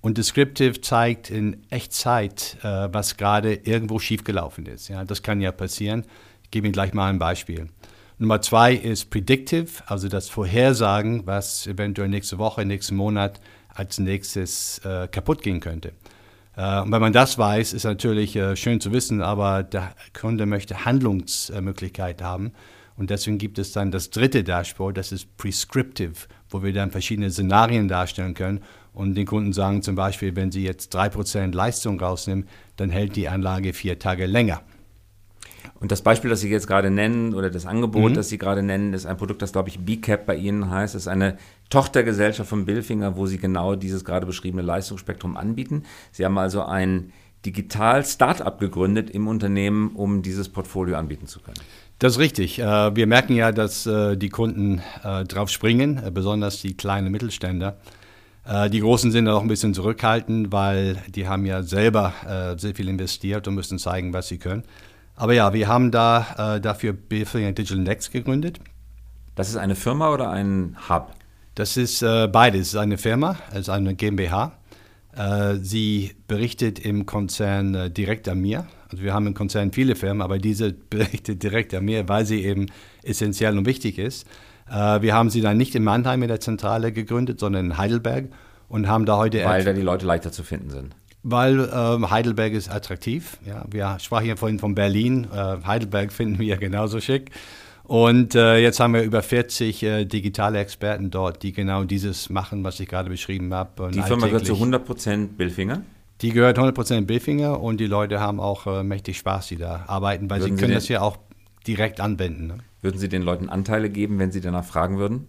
Und 0.00 0.18
Descriptive 0.18 0.80
zeigt 0.82 1.30
in 1.30 1.64
Echtzeit, 1.70 2.58
äh, 2.62 2.88
was 2.92 3.16
gerade 3.16 3.54
irgendwo 3.54 3.98
schiefgelaufen 3.98 4.66
ist. 4.66 4.88
Ja, 4.88 5.04
das 5.04 5.22
kann 5.22 5.40
ja 5.40 5.50
passieren. 5.50 6.04
Ich 6.44 6.50
gebe 6.50 6.66
Ihnen 6.66 6.72
gleich 6.72 6.94
mal 6.94 7.08
ein 7.08 7.18
Beispiel. 7.18 7.68
Nummer 8.18 8.40
zwei 8.40 8.72
ist 8.72 9.10
Predictive, 9.10 9.82
also 9.86 10.08
das 10.08 10.30
Vorhersagen, 10.30 11.26
was 11.26 11.66
eventuell 11.66 12.08
nächste 12.08 12.38
Woche, 12.38 12.64
nächsten 12.64 12.96
Monat 12.96 13.42
als 13.68 13.98
nächstes 13.98 14.78
äh, 14.86 15.06
kaputt 15.08 15.42
gehen 15.42 15.60
könnte. 15.60 15.92
Äh, 16.56 16.80
und 16.80 16.92
wenn 16.92 17.02
man 17.02 17.12
das 17.12 17.36
weiß, 17.36 17.74
ist 17.74 17.84
natürlich 17.84 18.34
äh, 18.34 18.56
schön 18.56 18.80
zu 18.80 18.90
wissen, 18.92 19.20
aber 19.20 19.62
der 19.62 19.94
Kunde 20.18 20.46
möchte 20.46 20.86
Handlungsmöglichkeit 20.86 22.22
haben. 22.22 22.52
Und 22.96 23.10
deswegen 23.10 23.36
gibt 23.36 23.58
es 23.58 23.72
dann 23.72 23.90
das 23.90 24.08
dritte 24.08 24.42
Dashboard, 24.44 24.96
das 24.96 25.12
ist 25.12 25.36
Prescriptive, 25.36 26.26
wo 26.48 26.62
wir 26.62 26.72
dann 26.72 26.90
verschiedene 26.90 27.30
Szenarien 27.30 27.86
darstellen 27.86 28.32
können 28.32 28.62
und 28.94 29.14
den 29.14 29.26
Kunden 29.26 29.52
sagen 29.52 29.82
zum 29.82 29.94
Beispiel, 29.94 30.34
wenn 30.36 30.50
Sie 30.50 30.64
jetzt 30.64 30.96
3% 30.96 31.54
Leistung 31.54 32.00
rausnehmen, 32.00 32.48
dann 32.76 32.88
hält 32.88 33.14
die 33.14 33.28
Anlage 33.28 33.74
vier 33.74 33.98
Tage 33.98 34.24
länger. 34.24 34.62
Und 35.78 35.92
das 35.92 36.02
Beispiel, 36.02 36.30
das 36.30 36.40
Sie 36.40 36.48
jetzt 36.48 36.66
gerade 36.66 36.90
nennen, 36.90 37.34
oder 37.34 37.50
das 37.50 37.66
Angebot, 37.66 38.12
mhm. 38.12 38.14
das 38.14 38.28
Sie 38.28 38.38
gerade 38.38 38.62
nennen, 38.62 38.94
ist 38.94 39.06
ein 39.06 39.16
Produkt, 39.16 39.42
das, 39.42 39.52
glaube 39.52 39.68
ich, 39.68 39.80
BCAP 39.80 40.26
bei 40.26 40.36
Ihnen 40.36 40.70
heißt. 40.70 40.94
Das 40.94 41.02
ist 41.02 41.08
eine 41.08 41.36
Tochtergesellschaft 41.68 42.48
von 42.48 42.64
Billfinger, 42.64 43.16
wo 43.16 43.26
Sie 43.26 43.38
genau 43.38 43.74
dieses 43.74 44.04
gerade 44.04 44.26
beschriebene 44.26 44.62
Leistungsspektrum 44.62 45.36
anbieten. 45.36 45.84
Sie 46.12 46.24
haben 46.24 46.38
also 46.38 46.62
ein 46.62 47.12
digital 47.44 48.04
Start-up 48.04 48.58
gegründet 48.58 49.10
im 49.10 49.28
Unternehmen, 49.28 49.90
um 49.94 50.22
dieses 50.22 50.48
Portfolio 50.48 50.96
anbieten 50.96 51.26
zu 51.26 51.40
können. 51.40 51.60
Das 51.98 52.14
ist 52.14 52.18
richtig. 52.18 52.58
Äh, 52.58 52.94
wir 52.94 53.06
merken 53.06 53.34
ja, 53.34 53.52
dass 53.52 53.86
äh, 53.86 54.16
die 54.16 54.28
Kunden 54.28 54.82
äh, 55.02 55.24
drauf 55.24 55.48
springen, 55.48 56.00
besonders 56.12 56.60
die 56.60 56.76
kleinen 56.76 57.10
Mittelständler. 57.10 57.76
Die 58.70 58.78
Großen 58.78 59.10
sind 59.10 59.26
auch 59.26 59.42
ein 59.42 59.48
bisschen 59.48 59.74
zurückhaltend, 59.74 60.52
weil 60.52 61.02
die 61.08 61.26
haben 61.26 61.46
ja 61.46 61.64
selber 61.64 62.54
sehr 62.56 62.76
viel 62.76 62.88
investiert 62.88 63.48
und 63.48 63.56
müssen 63.56 63.76
zeigen, 63.76 64.12
was 64.12 64.28
sie 64.28 64.38
können. 64.38 64.62
Aber 65.16 65.32
ja, 65.32 65.52
wir 65.52 65.66
haben 65.66 65.90
da 65.90 66.56
äh, 66.56 66.60
dafür 66.60 66.92
Billfinger 66.92 67.52
Digital 67.52 67.82
Next 67.82 68.12
gegründet. 68.12 68.60
Das 69.34 69.48
ist 69.48 69.56
eine 69.56 69.74
Firma 69.74 70.12
oder 70.12 70.30
ein 70.30 70.76
Hub? 70.88 71.12
Das 71.54 71.78
ist 71.78 72.02
äh, 72.02 72.28
beides. 72.28 72.60
Es 72.60 72.74
ist 72.74 72.76
eine 72.76 72.98
Firma, 72.98 73.36
es 73.50 73.60
ist 73.60 73.68
eine 73.70 73.94
GmbH. 73.94 74.52
Äh, 75.16 75.56
sie 75.56 76.14
berichtet 76.28 76.78
im 76.78 77.06
Konzern 77.06 77.74
äh, 77.74 77.90
direkt 77.90 78.28
an 78.28 78.40
mir. 78.40 78.66
Also 78.90 79.02
wir 79.02 79.14
haben 79.14 79.26
im 79.26 79.34
Konzern 79.34 79.72
viele 79.72 79.96
Firmen, 79.96 80.20
aber 80.20 80.38
diese 80.38 80.72
berichtet 80.90 81.42
direkt 81.42 81.72
an 81.72 81.86
mir, 81.86 82.08
weil 82.08 82.26
sie 82.26 82.44
eben 82.44 82.66
essentiell 83.02 83.56
und 83.56 83.64
wichtig 83.64 83.98
ist. 83.98 84.26
Äh, 84.70 85.00
wir 85.00 85.14
haben 85.14 85.30
sie 85.30 85.40
dann 85.40 85.56
nicht 85.56 85.74
in 85.74 85.82
Mannheim 85.82 86.22
in 86.22 86.28
der 86.28 86.40
Zentrale 86.40 86.92
gegründet, 86.92 87.40
sondern 87.40 87.66
in 87.66 87.78
Heidelberg 87.78 88.26
und 88.68 88.86
haben 88.86 89.06
da 89.06 89.16
heute. 89.16 89.42
Weil 89.44 89.64
da 89.64 89.72
die 89.72 89.80
Leute 89.80 90.04
leichter 90.04 90.32
zu 90.32 90.42
finden 90.42 90.68
sind. 90.68 90.94
Weil 91.28 91.68
ähm, 91.74 92.08
Heidelberg 92.08 92.52
ist 92.52 92.70
attraktiv. 92.70 93.38
Ja, 93.44 93.64
wir 93.68 93.98
sprachen 93.98 94.26
ja 94.26 94.36
vorhin 94.36 94.60
von 94.60 94.76
Berlin. 94.76 95.26
Äh, 95.34 95.56
Heidelberg 95.66 96.12
finden 96.12 96.38
wir 96.38 96.56
genauso 96.56 97.00
schick. 97.00 97.32
Und 97.82 98.36
äh, 98.36 98.58
jetzt 98.58 98.78
haben 98.78 98.94
wir 98.94 99.02
über 99.02 99.22
40 99.22 99.82
äh, 99.82 100.04
digitale 100.04 100.60
Experten 100.60 101.10
dort, 101.10 101.42
die 101.42 101.52
genau 101.52 101.82
dieses 101.82 102.30
machen, 102.30 102.62
was 102.62 102.78
ich 102.78 102.88
gerade 102.88 103.10
beschrieben 103.10 103.52
habe. 103.52 103.90
Die 103.90 104.02
Firma 104.02 104.26
gehört 104.26 104.46
zu 104.46 104.54
100% 104.54 105.36
Billfinger? 105.36 105.82
Die 106.20 106.30
gehört 106.30 106.60
100% 106.60 107.06
Billfinger 107.06 107.60
und 107.60 107.78
die 107.78 107.86
Leute 107.86 108.20
haben 108.20 108.38
auch 108.38 108.66
äh, 108.68 108.84
mächtig 108.84 109.18
Spaß, 109.18 109.48
die 109.48 109.56
da 109.56 109.84
arbeiten, 109.88 110.30
weil 110.30 110.40
Würden 110.40 110.56
sie 110.56 110.60
können 110.60 110.70
Sie 110.70 110.74
das 110.74 110.88
ja 110.88 111.00
auch 111.00 111.18
direkt 111.66 112.00
anwenden. 112.00 112.46
Ne? 112.46 112.58
Würden 112.82 112.98
Sie 112.98 113.08
den 113.08 113.22
Leuten 113.22 113.48
Anteile 113.48 113.90
geben, 113.90 114.20
wenn 114.20 114.30
Sie 114.30 114.40
danach 114.40 114.64
fragen 114.64 114.98
würden? 114.98 115.28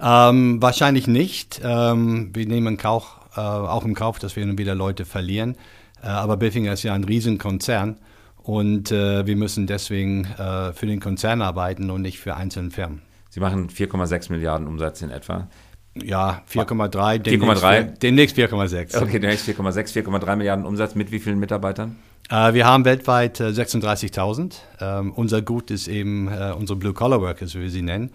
Ähm, 0.00 0.62
wahrscheinlich 0.62 1.06
nicht. 1.06 1.60
Ähm, 1.62 2.30
wir 2.32 2.46
nehmen 2.46 2.76
Kauf, 2.76 3.19
äh, 3.36 3.40
auch 3.40 3.84
im 3.84 3.94
Kauf, 3.94 4.18
dass 4.18 4.36
wir 4.36 4.44
nun 4.46 4.58
wieder 4.58 4.74
Leute 4.74 5.04
verlieren. 5.04 5.56
Äh, 6.02 6.08
aber 6.08 6.36
Biffinger 6.36 6.72
ist 6.72 6.82
ja 6.82 6.94
ein 6.94 7.04
Riesenkonzern 7.04 7.98
und 8.42 8.90
äh, 8.90 9.26
wir 9.26 9.36
müssen 9.36 9.66
deswegen 9.66 10.24
äh, 10.24 10.72
für 10.72 10.86
den 10.86 11.00
Konzern 11.00 11.42
arbeiten 11.42 11.90
und 11.90 12.02
nicht 12.02 12.18
für 12.18 12.36
einzelne 12.36 12.70
Firmen. 12.70 13.02
Sie 13.28 13.40
machen 13.40 13.68
4,6 13.68 14.32
Milliarden 14.32 14.66
Umsatz 14.66 15.02
in 15.02 15.10
etwa. 15.10 15.48
Ja, 15.94 16.42
4,3. 16.50 17.24
4,3? 17.24 17.98
Demnächst 17.98 18.36
4,6. 18.36 19.02
Okay, 19.02 19.18
demnächst 19.18 19.48
4,6, 19.48 20.04
4,3 20.04 20.36
Milliarden 20.36 20.64
Umsatz 20.64 20.94
mit 20.94 21.10
wie 21.10 21.18
vielen 21.18 21.38
Mitarbeitern? 21.38 21.96
Äh, 22.30 22.54
wir 22.54 22.66
haben 22.66 22.84
weltweit 22.84 23.40
äh, 23.40 23.48
36.000. 23.48 24.54
Ähm, 24.80 25.12
unser 25.12 25.42
Gut 25.42 25.70
ist 25.70 25.88
eben 25.88 26.28
äh, 26.28 26.52
unsere 26.56 26.78
Blue-Collar-Workers, 26.78 27.54
wie 27.56 27.62
wir 27.62 27.70
sie 27.70 27.82
nennen. 27.82 28.10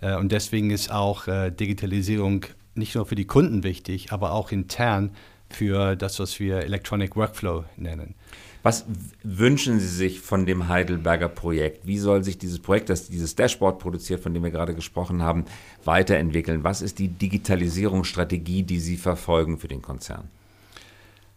Äh, 0.00 0.16
und 0.16 0.32
deswegen 0.32 0.70
ist 0.70 0.90
auch 0.90 1.26
Digitalisierung 1.26 2.46
nicht 2.78 2.94
nur 2.94 3.06
für 3.06 3.14
die 3.14 3.26
Kunden 3.26 3.62
wichtig, 3.62 4.12
aber 4.12 4.32
auch 4.32 4.52
intern 4.52 5.10
für 5.50 5.96
das, 5.96 6.18
was 6.18 6.38
wir 6.40 6.58
Electronic 6.58 7.16
Workflow 7.16 7.64
nennen. 7.76 8.14
Was 8.62 8.84
wünschen 9.22 9.80
Sie 9.80 9.88
sich 9.88 10.20
von 10.20 10.44
dem 10.44 10.68
Heidelberger 10.68 11.28
Projekt? 11.28 11.86
Wie 11.86 11.98
soll 11.98 12.24
sich 12.24 12.38
dieses 12.38 12.58
Projekt, 12.58 12.90
das 12.90 13.08
dieses 13.08 13.34
Dashboard 13.34 13.78
produziert, 13.78 14.20
von 14.20 14.34
dem 14.34 14.42
wir 14.42 14.50
gerade 14.50 14.74
gesprochen 14.74 15.22
haben, 15.22 15.44
weiterentwickeln? 15.84 16.64
Was 16.64 16.82
ist 16.82 16.98
die 16.98 17.08
Digitalisierungsstrategie, 17.08 18.64
die 18.64 18.80
Sie 18.80 18.96
verfolgen 18.96 19.58
für 19.58 19.68
den 19.68 19.80
Konzern? 19.80 20.28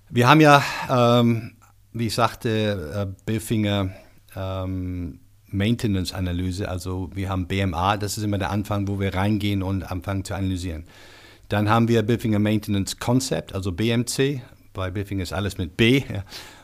Wir 0.09 0.27
haben 0.27 0.41
ja 0.41 0.63
ähm, 0.89 1.53
wie 1.93 2.07
ich 2.07 2.13
sagte, 2.13 3.07
äh, 3.09 3.23
Billfinger 3.25 3.91
ähm, 4.35 5.19
Maintenance-Analyse. 5.47 6.69
Also 6.69 7.09
wir 7.13 7.29
haben 7.29 7.47
BMA, 7.47 7.97
das 7.97 8.17
ist 8.17 8.23
immer 8.23 8.37
der 8.37 8.51
Anfang, 8.51 8.87
wo 8.87 8.99
wir 8.99 9.13
reingehen 9.13 9.61
und 9.63 9.83
anfangen 9.83 10.23
zu 10.23 10.33
analysieren. 10.33 10.85
Dann 11.51 11.69
haben 11.69 11.89
wir 11.89 12.01
Billfinger 12.01 12.39
Maintenance 12.39 12.97
Concept, 12.97 13.53
also 13.53 13.73
BMC. 13.73 14.41
Bei 14.71 14.89
Billfinger 14.89 15.23
ist 15.23 15.33
alles 15.33 15.57
mit 15.57 15.75
B. 15.75 15.97
Ja. 15.97 16.23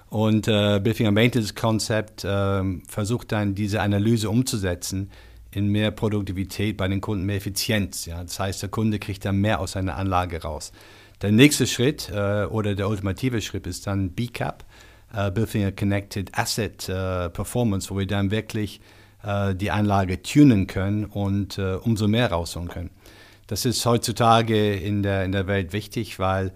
Und 0.10 0.48
äh, 0.48 0.79
Billfinger 0.79 1.12
Maintenance 1.12 1.53
Concept 1.56 2.24
äh, 2.24 2.63
versucht 2.88 3.34
dann 3.34 3.53
diese 3.53 3.82
Analyse 3.82 4.29
umzusetzen 4.29 5.12
in 5.51 5.67
mehr 5.67 5.91
Produktivität 5.91 6.77
bei 6.77 6.88
den 6.88 7.01
Kunden, 7.01 7.25
mehr 7.25 7.36
Effizienz. 7.36 8.06
Ja. 8.06 8.24
Das 8.24 8.39
heißt, 8.39 8.62
der 8.62 8.70
Kunde 8.70 8.98
kriegt 8.98 9.25
dann 9.25 9.41
mehr 9.41 9.60
aus 9.60 9.74
seiner 9.74 9.98
Anlage 9.98 10.41
raus. 10.41 10.72
Der 11.22 11.34
nächste 11.34 11.67
Schritt 11.67 12.10
äh, 12.10 12.46
oder 12.46 12.74
der 12.74 12.88
ultimative 12.88 13.41
Schritt 13.41 13.67
ist 13.67 13.88
dann 13.88 14.12
BCAP 14.12 14.63
äh, 15.13 15.32
Bilfinger 15.32 15.74
Connected 15.74 16.29
Asset 16.38 16.88
äh, 16.88 17.29
Performance, 17.29 17.89
wo 17.89 18.00
wir 18.00 18.08
dann 18.08 18.32
wirklich 18.32 18.79
äh, 19.22 19.53
die 19.53 19.70
Anlage 19.70 20.22
tunen 20.22 20.65
können 20.65 21.03
und 21.03 21.58
äh, 21.58 21.74
umso 21.74 22.08
mehr 22.08 22.32
rausholen 22.32 22.70
können. 22.70 22.91
Das 23.48 23.66
ist 23.66 23.86
heutzutage 23.86 24.75
in 24.75 25.04
der, 25.04 25.25
in 25.25 25.32
der 25.32 25.48
Welt 25.48 25.74
wichtig, 25.74 26.20
weil 26.20 26.54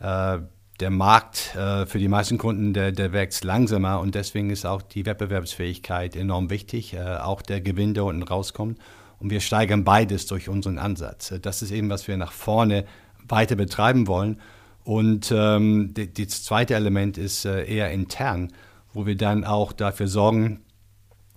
äh, 0.00 0.38
der 0.80 0.90
Markt 0.90 1.54
äh, 1.56 1.86
für 1.86 1.98
die 1.98 2.08
meisten 2.08 2.38
Kunden, 2.38 2.72
der, 2.72 2.92
der 2.92 3.12
wächst 3.12 3.44
langsamer 3.44 4.00
und 4.00 4.14
deswegen 4.14 4.50
ist 4.50 4.64
auch 4.64 4.80
die 4.80 5.04
Wettbewerbsfähigkeit 5.04 6.16
enorm 6.16 6.48
wichtig, 6.48 6.98
auch 6.98 7.42
der 7.42 7.60
Gewinn, 7.60 7.94
der 7.94 8.04
unten 8.04 8.22
rauskommt. 8.22 8.78
Und 9.18 9.28
wir 9.28 9.40
steigern 9.40 9.84
beides 9.84 10.26
durch 10.26 10.48
unseren 10.48 10.78
Ansatz. 10.78 11.34
Das 11.42 11.60
ist 11.60 11.72
eben, 11.72 11.90
was 11.90 12.08
wir 12.08 12.16
nach 12.16 12.32
vorne 12.32 12.86
weiter 13.28 13.54
betreiben 13.54 14.06
wollen. 14.06 14.40
Und 14.84 15.32
ähm, 15.34 15.92
das 15.94 16.42
zweite 16.42 16.74
Element 16.74 17.18
ist 17.18 17.44
äh, 17.44 17.64
eher 17.64 17.90
intern, 17.90 18.52
wo 18.92 19.06
wir 19.06 19.16
dann 19.16 19.44
auch 19.44 19.72
dafür 19.72 20.08
sorgen, 20.08 20.60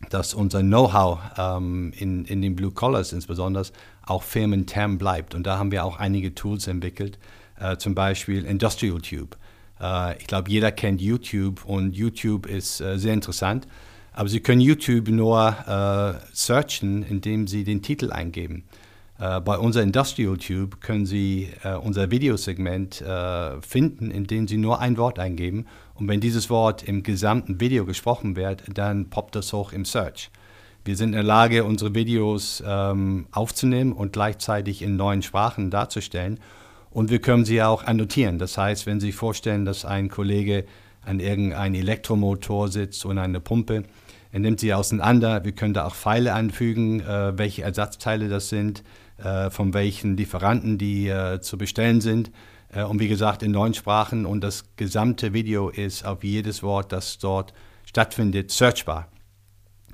dass 0.10 0.34
unser 0.34 0.62
Know-how 0.62 1.20
ähm, 1.38 1.94
in, 1.96 2.26
in 2.26 2.42
den 2.42 2.56
Blue 2.56 2.72
Collars 2.72 3.14
insbesondere 3.14 3.66
auch 4.06 4.24
firmenintern 4.24 4.98
bleibt. 4.98 5.36
Und 5.36 5.48
da 5.48 5.58
haben 5.58 5.72
wir 5.72 5.86
auch 5.86 5.98
einige 5.98 6.36
Tools 6.36 6.68
entwickelt, 6.68 7.18
äh, 7.60 7.78
zum 7.78 7.96
Beispiel 7.96 8.46
Industrial 8.46 9.00
Tube. 9.02 9.38
Äh, 9.80 10.18
ich 10.18 10.28
glaube, 10.28 10.50
jeder 10.50 10.72
kennt 10.72 11.02
YouTube 11.02 11.66
und 11.66 11.96
YouTube 11.96 12.46
ist 12.46 12.82
äh, 12.82 12.98
sehr 12.98 13.14
interessant. 13.14 13.68
Aber 14.12 14.30
Sie 14.30 14.42
können 14.42 14.62
YouTube 14.62 15.08
nur 15.08 15.56
äh, 15.68 16.20
searchen, 16.34 17.04
indem 17.04 17.48
Sie 17.48 17.64
den 17.64 17.82
Titel 17.82 18.12
eingeben. 18.12 18.64
Äh, 19.20 19.42
bei 19.42 19.58
unserer 19.58 19.84
Industrial 19.84 20.38
Tube 20.38 20.82
können 20.82 21.06
Sie 21.08 21.50
äh, 21.64 21.74
unser 21.74 22.12
Videosegment 22.12 23.04
finden, 23.62 24.12
indem 24.12 24.48
Sie 24.48 24.58
nur 24.58 24.80
ein 24.80 24.98
Wort 24.98 25.18
eingeben. 25.18 25.66
Und 25.96 26.08
wenn 26.08 26.20
dieses 26.20 26.50
Wort 26.50 26.84
im 26.84 27.04
gesamten 27.04 27.60
Video 27.60 27.86
gesprochen 27.86 28.36
wird, 28.36 28.64
dann 28.74 29.10
poppt 29.10 29.36
das 29.36 29.52
hoch 29.54 29.74
im 29.74 29.86
Search. 29.86 30.30
Wir 30.86 30.98
sind 30.98 31.10
in 31.10 31.14
der 31.14 31.24
Lage, 31.24 31.64
unsere 31.64 31.96
Videos 31.96 32.62
ähm, 32.66 33.28
aufzunehmen 33.32 33.94
und 33.94 34.14
gleichzeitig 34.14 34.82
in 34.82 34.96
neuen 34.96 35.22
Sprachen 35.22 35.72
darzustellen. 35.72 36.40
Und 36.92 37.10
wir 37.10 37.20
können 37.20 37.46
sie 37.46 37.64
auch 37.64 37.84
annotieren. 37.84 38.38
Das 38.38 38.58
heißt, 38.58 38.86
wenn 38.86 39.00
Sie 39.00 39.08
sich 39.08 39.16
vorstellen, 39.16 39.66
dass 39.66 39.86
ein 39.86 40.10
Kollege 40.10 40.66
an 41.06 41.20
irgendeinem 41.20 41.76
Elektromotor 41.76 42.68
sitzt 42.68 43.06
und 43.06 43.18
eine 43.18 43.40
Pumpe, 43.40 43.84
er 44.32 44.40
nimmt 44.40 44.60
sie 44.60 44.74
auseinander. 44.74 45.46
Wir 45.46 45.52
können 45.52 45.74
da 45.74 45.86
auch 45.86 45.96
Pfeile 45.96 46.34
anfügen, 46.34 47.02
äh, 47.02 47.38
welche 47.38 47.64
Ersatzteile 47.64 48.30
das 48.30 48.50
sind 48.50 48.84
äh, 49.18 49.50
von 49.50 49.74
welchen 49.74 50.18
Lieferanten 50.18 50.78
die 50.78 51.08
äh, 51.08 51.40
zu 51.42 51.58
bestellen 51.58 52.02
sind. 52.02 52.32
Äh, 52.74 52.84
und 52.84 53.00
wie 53.00 53.08
gesagt, 53.08 53.44
in 53.44 53.52
neun 53.52 53.74
Sprachen 53.74 54.26
und 54.26 54.42
das 54.42 54.66
gesamte 54.76 55.34
Video 55.34 55.70
ist 55.70 56.06
auf 56.06 56.24
jedes 56.24 56.64
Wort, 56.64 56.92
das 56.92 57.18
dort 57.20 57.54
stattfindet, 57.86 58.52
searchbar. 58.52 59.13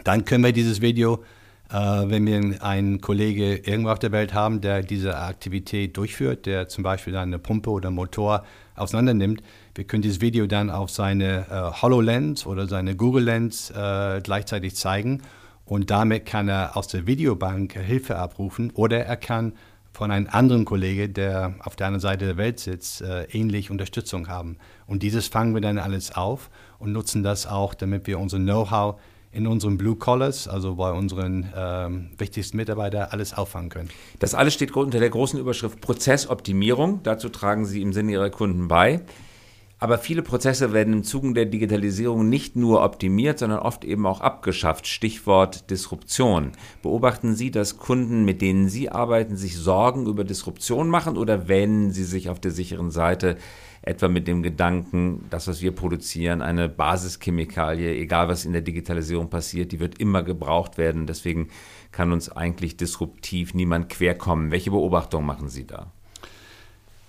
Dann 0.03 0.25
können 0.25 0.43
wir 0.43 0.51
dieses 0.51 0.81
Video, 0.81 1.23
äh, 1.69 1.75
wenn 1.75 2.25
wir 2.25 2.63
einen 2.63 3.01
Kollege 3.01 3.55
irgendwo 3.55 3.91
auf 3.91 3.99
der 3.99 4.11
Welt 4.11 4.33
haben, 4.33 4.61
der 4.61 4.81
diese 4.81 5.17
Aktivität 5.17 5.97
durchführt, 5.97 6.45
der 6.45 6.67
zum 6.67 6.83
Beispiel 6.83 7.15
eine 7.15 7.39
Pumpe 7.39 7.69
oder 7.69 7.91
Motor 7.91 8.43
auseinander 8.75 9.13
nimmt, 9.13 9.41
wir 9.75 9.83
können 9.85 10.01
dieses 10.01 10.21
Video 10.21 10.47
dann 10.47 10.69
auf 10.69 10.89
seine 10.89 11.45
äh, 11.49 11.81
HoloLens 11.81 12.45
oder 12.45 12.67
seine 12.67 12.95
Google 12.95 13.23
Lens 13.23 13.71
äh, 13.71 14.21
gleichzeitig 14.21 14.75
zeigen 14.75 15.21
und 15.65 15.91
damit 15.91 16.25
kann 16.25 16.49
er 16.49 16.75
aus 16.75 16.87
der 16.87 17.05
Videobank 17.05 17.73
Hilfe 17.73 18.17
abrufen 18.17 18.71
oder 18.71 19.05
er 19.05 19.17
kann 19.17 19.53
von 19.91 20.11
einem 20.11 20.27
anderen 20.31 20.65
Kollegen, 20.65 21.13
der 21.13 21.55
auf 21.59 21.75
der 21.75 21.87
anderen 21.87 22.01
Seite 22.01 22.25
der 22.25 22.37
Welt 22.37 22.59
sitzt, 22.59 23.01
äh, 23.01 23.25
ähnlich 23.25 23.69
Unterstützung 23.69 24.27
haben. 24.27 24.57
Und 24.87 25.03
dieses 25.03 25.27
fangen 25.27 25.53
wir 25.53 25.61
dann 25.61 25.77
alles 25.77 26.15
auf 26.15 26.49
und 26.79 26.91
nutzen 26.91 27.21
das 27.21 27.45
auch, 27.45 27.73
damit 27.73 28.07
wir 28.07 28.19
unser 28.19 28.37
Know-how 28.37 28.99
in 29.31 29.45
unseren 29.47 29.77
Blue 29.77 29.95
Collars, 29.95 30.47
also 30.47 30.75
bei 30.75 30.91
unseren 30.91 31.51
ähm, 31.55 32.09
wichtigsten 32.17 32.57
Mitarbeitern, 32.57 33.09
alles 33.11 33.33
auffangen 33.33 33.69
können. 33.69 33.89
Das 34.19 34.33
alles 34.33 34.53
steht 34.53 34.75
unter 34.75 34.99
der 34.99 35.09
großen 35.09 35.39
Überschrift 35.39 35.81
Prozessoptimierung. 35.81 37.01
Dazu 37.03 37.29
tragen 37.29 37.65
Sie 37.65 37.81
im 37.81 37.93
Sinne 37.93 38.13
Ihrer 38.13 38.29
Kunden 38.29 38.67
bei. 38.67 39.01
Aber 39.81 39.97
viele 39.97 40.23
Prozesse 40.23 40.73
werden 40.73 40.91
im 40.91 41.03
Zuge 41.05 41.33
der 41.33 41.45
Digitalisierung 41.45 42.27
nicht 42.27 42.57
nur 42.57 42.83
optimiert, 42.83 43.39
sondern 43.39 43.59
oft 43.59 43.85
eben 43.85 44.05
auch 44.05 44.19
abgeschafft. 44.19 44.87
Stichwort 44.87 45.69
Disruption. 45.69 46.51
Beobachten 46.81 47.33
Sie, 47.33 47.49
dass 47.49 47.77
Kunden, 47.77 48.25
mit 48.25 48.41
denen 48.41 48.67
Sie 48.67 48.89
arbeiten, 48.89 49.37
sich 49.37 49.55
Sorgen 49.57 50.05
über 50.05 50.25
Disruption 50.25 50.89
machen 50.89 51.17
oder 51.17 51.47
wähnen 51.47 51.91
Sie 51.91 52.03
sich 52.03 52.29
auf 52.29 52.41
der 52.41 52.51
sicheren 52.51 52.91
Seite 52.91 53.37
etwa 53.81 54.07
mit 54.07 54.27
dem 54.27 54.43
Gedanken, 54.43 55.25
das, 55.29 55.47
was 55.47 55.61
wir 55.61 55.73
produzieren, 55.73 56.41
eine 56.41 56.69
Basischemikalie, 56.69 57.95
egal 57.95 58.27
was 58.27 58.45
in 58.45 58.53
der 58.53 58.61
Digitalisierung 58.61 59.29
passiert, 59.29 59.71
die 59.71 59.79
wird 59.79 59.99
immer 59.99 60.23
gebraucht 60.23 60.77
werden. 60.77 61.07
Deswegen 61.07 61.49
kann 61.91 62.11
uns 62.11 62.29
eigentlich 62.29 62.77
disruptiv 62.77 63.53
niemand 63.53 63.89
querkommen. 63.89 64.51
Welche 64.51 64.71
Beobachtungen 64.71 65.25
machen 65.25 65.49
Sie 65.49 65.65
da? 65.65 65.91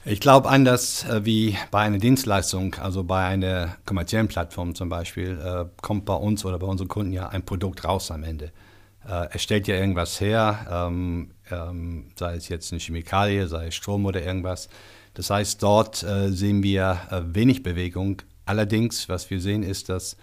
Ich 0.07 0.21
glaube 0.21 0.49
anders 0.49 1.05
äh, 1.05 1.27
wie 1.27 1.59
bei 1.71 1.81
einer 1.81 1.99
Dienstleistung, 1.99 2.75
also 2.77 3.05
bei 3.05 3.23
einer 3.23 3.77
kommerziellen 3.85 4.29
Plattform 4.29 4.75
zum 4.75 4.89
Beispiel, 4.89 5.39
äh, 5.39 5.67
kommt 5.83 6.07
bei 6.07 6.15
uns 6.15 6.45
oder 6.47 6.59
bei 6.59 6.67
unseren 6.67 6.89
Kunden 6.89 7.13
ja 7.13 7.29
ein 7.29 7.45
Produkt 7.45 7.85
raus 7.85 8.11
am 8.11 8.23
Ende. 8.23 8.47
Äh, 9.07 9.29
er 9.31 9.39
stellt 9.39 9.69
ja 9.69 9.77
irgendwas 9.77 10.19
her, 10.19 10.67
ähm, 10.71 11.33
ähm, 11.51 12.07
sei 12.17 12.35
es 12.35 12.49
jetzt 12.49 12.73
eine 12.73 12.81
Chemikalie, 12.81 13.47
sei 13.47 13.67
es 13.67 13.75
Strom 13.75 14.07
oder 14.07 14.23
irgendwas. 14.23 14.71
Das 15.21 15.29
heißt, 15.29 15.63
dort 15.63 16.03
äh, 16.03 16.31
sehen 16.31 16.63
wir 16.63 16.99
äh, 17.11 17.21
wenig 17.35 17.63
Bewegung. 17.63 18.23
Allerdings, 18.47 19.11
was 19.11 19.29
wir 19.29 19.39
sehen, 19.39 19.63
ist, 19.63 19.91
dass 19.91 20.17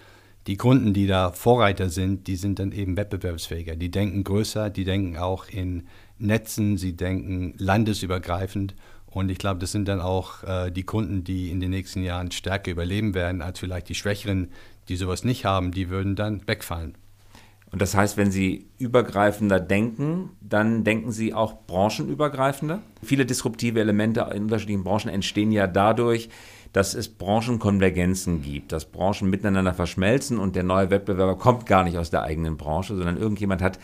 die 0.48 0.58
Kunden, 0.58 0.92
die 0.96 1.06
da 1.06 1.32
Vorreiter 1.32 1.92
sind, 1.92 2.26
die 2.26 2.36
sind 2.36 2.58
dann 2.58 2.72
eben 2.72 2.98
wettbewerbsfähiger. 2.98 3.76
Die 3.76 3.92
denken 3.92 4.24
größer, 4.24 4.72
die 4.72 4.86
denken 4.86 5.18
auch 5.18 5.50
in 5.50 5.86
Netzen, 6.18 6.78
sie 6.78 6.94
denken 6.94 7.54
landesübergreifend 7.60 8.74
und 9.06 9.30
ich 9.30 9.38
glaube, 9.38 9.60
das 9.60 9.72
sind 9.72 9.88
dann 9.88 10.02
auch 10.02 10.44
äh, 10.44 10.72
die 10.72 10.82
Kunden, 10.82 11.24
die 11.24 11.52
in 11.52 11.60
den 11.60 11.70
nächsten 11.70 12.02
Jahren 12.02 12.32
stärker 12.32 12.72
überleben 12.72 13.14
werden, 13.14 13.44
als 13.44 13.60
vielleicht 13.60 13.90
die 13.90 13.96
Schwächeren, 13.96 14.50
die 14.90 14.96
sowas 14.96 15.24
nicht 15.24 15.46
haben, 15.46 15.72
die 15.74 15.92
würden 15.92 16.16
dann 16.16 16.42
wegfallen. 16.48 16.98
Und 17.72 17.82
das 17.82 17.96
heißt, 17.96 18.16
wenn 18.16 18.32
Sie 18.32 18.68
übergreifender 18.78 19.60
denken, 19.60 20.30
dann 20.42 20.84
denken 20.84 21.12
Sie 21.12 21.34
auch 21.34 21.66
branchenübergreifender? 21.68 22.82
Viele 23.04 23.26
disruptive 23.26 23.80
Elemente 23.80 24.28
in 24.34 24.44
unterschiedlichen 24.44 24.84
Branchen 24.84 25.10
entstehen 25.10 25.52
ja 25.52 25.68
dadurch, 25.68 26.30
dass 26.72 26.94
es 26.94 27.10
Branchenkonvergenzen 27.10 28.42
gibt, 28.42 28.72
dass 28.72 28.86
Branchen 28.86 29.30
miteinander 29.30 29.74
verschmelzen 29.74 30.38
und 30.38 30.56
der 30.56 30.64
neue 30.64 30.90
Wettbewerber 30.90 31.38
kommt 31.38 31.66
gar 31.66 31.84
nicht 31.84 31.98
aus 31.98 32.10
der 32.10 32.24
eigenen 32.24 32.58
Branche, 32.58 32.96
sondern 32.96 33.18
irgendjemand 33.18 33.62
hat 33.62 33.80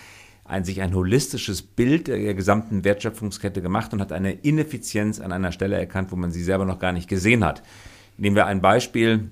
ein, 0.45 0.63
sich 0.63 0.81
ein 0.81 0.93
holistisches 0.93 1.61
Bild 1.61 2.07
der 2.07 2.33
gesamten 2.33 2.83
Wertschöpfungskette 2.83 3.61
gemacht 3.61 3.93
und 3.93 4.01
hat 4.01 4.11
eine 4.11 4.33
Ineffizienz 4.33 5.19
an 5.19 5.31
einer 5.31 5.51
Stelle 5.51 5.77
erkannt, 5.77 6.11
wo 6.11 6.15
man 6.15 6.31
sie 6.31 6.43
selber 6.43 6.65
noch 6.65 6.79
gar 6.79 6.91
nicht 6.91 7.07
gesehen 7.07 7.43
hat. 7.43 7.63
Nehmen 8.17 8.35
wir 8.35 8.45
ein 8.45 8.61
Beispiel, 8.61 9.31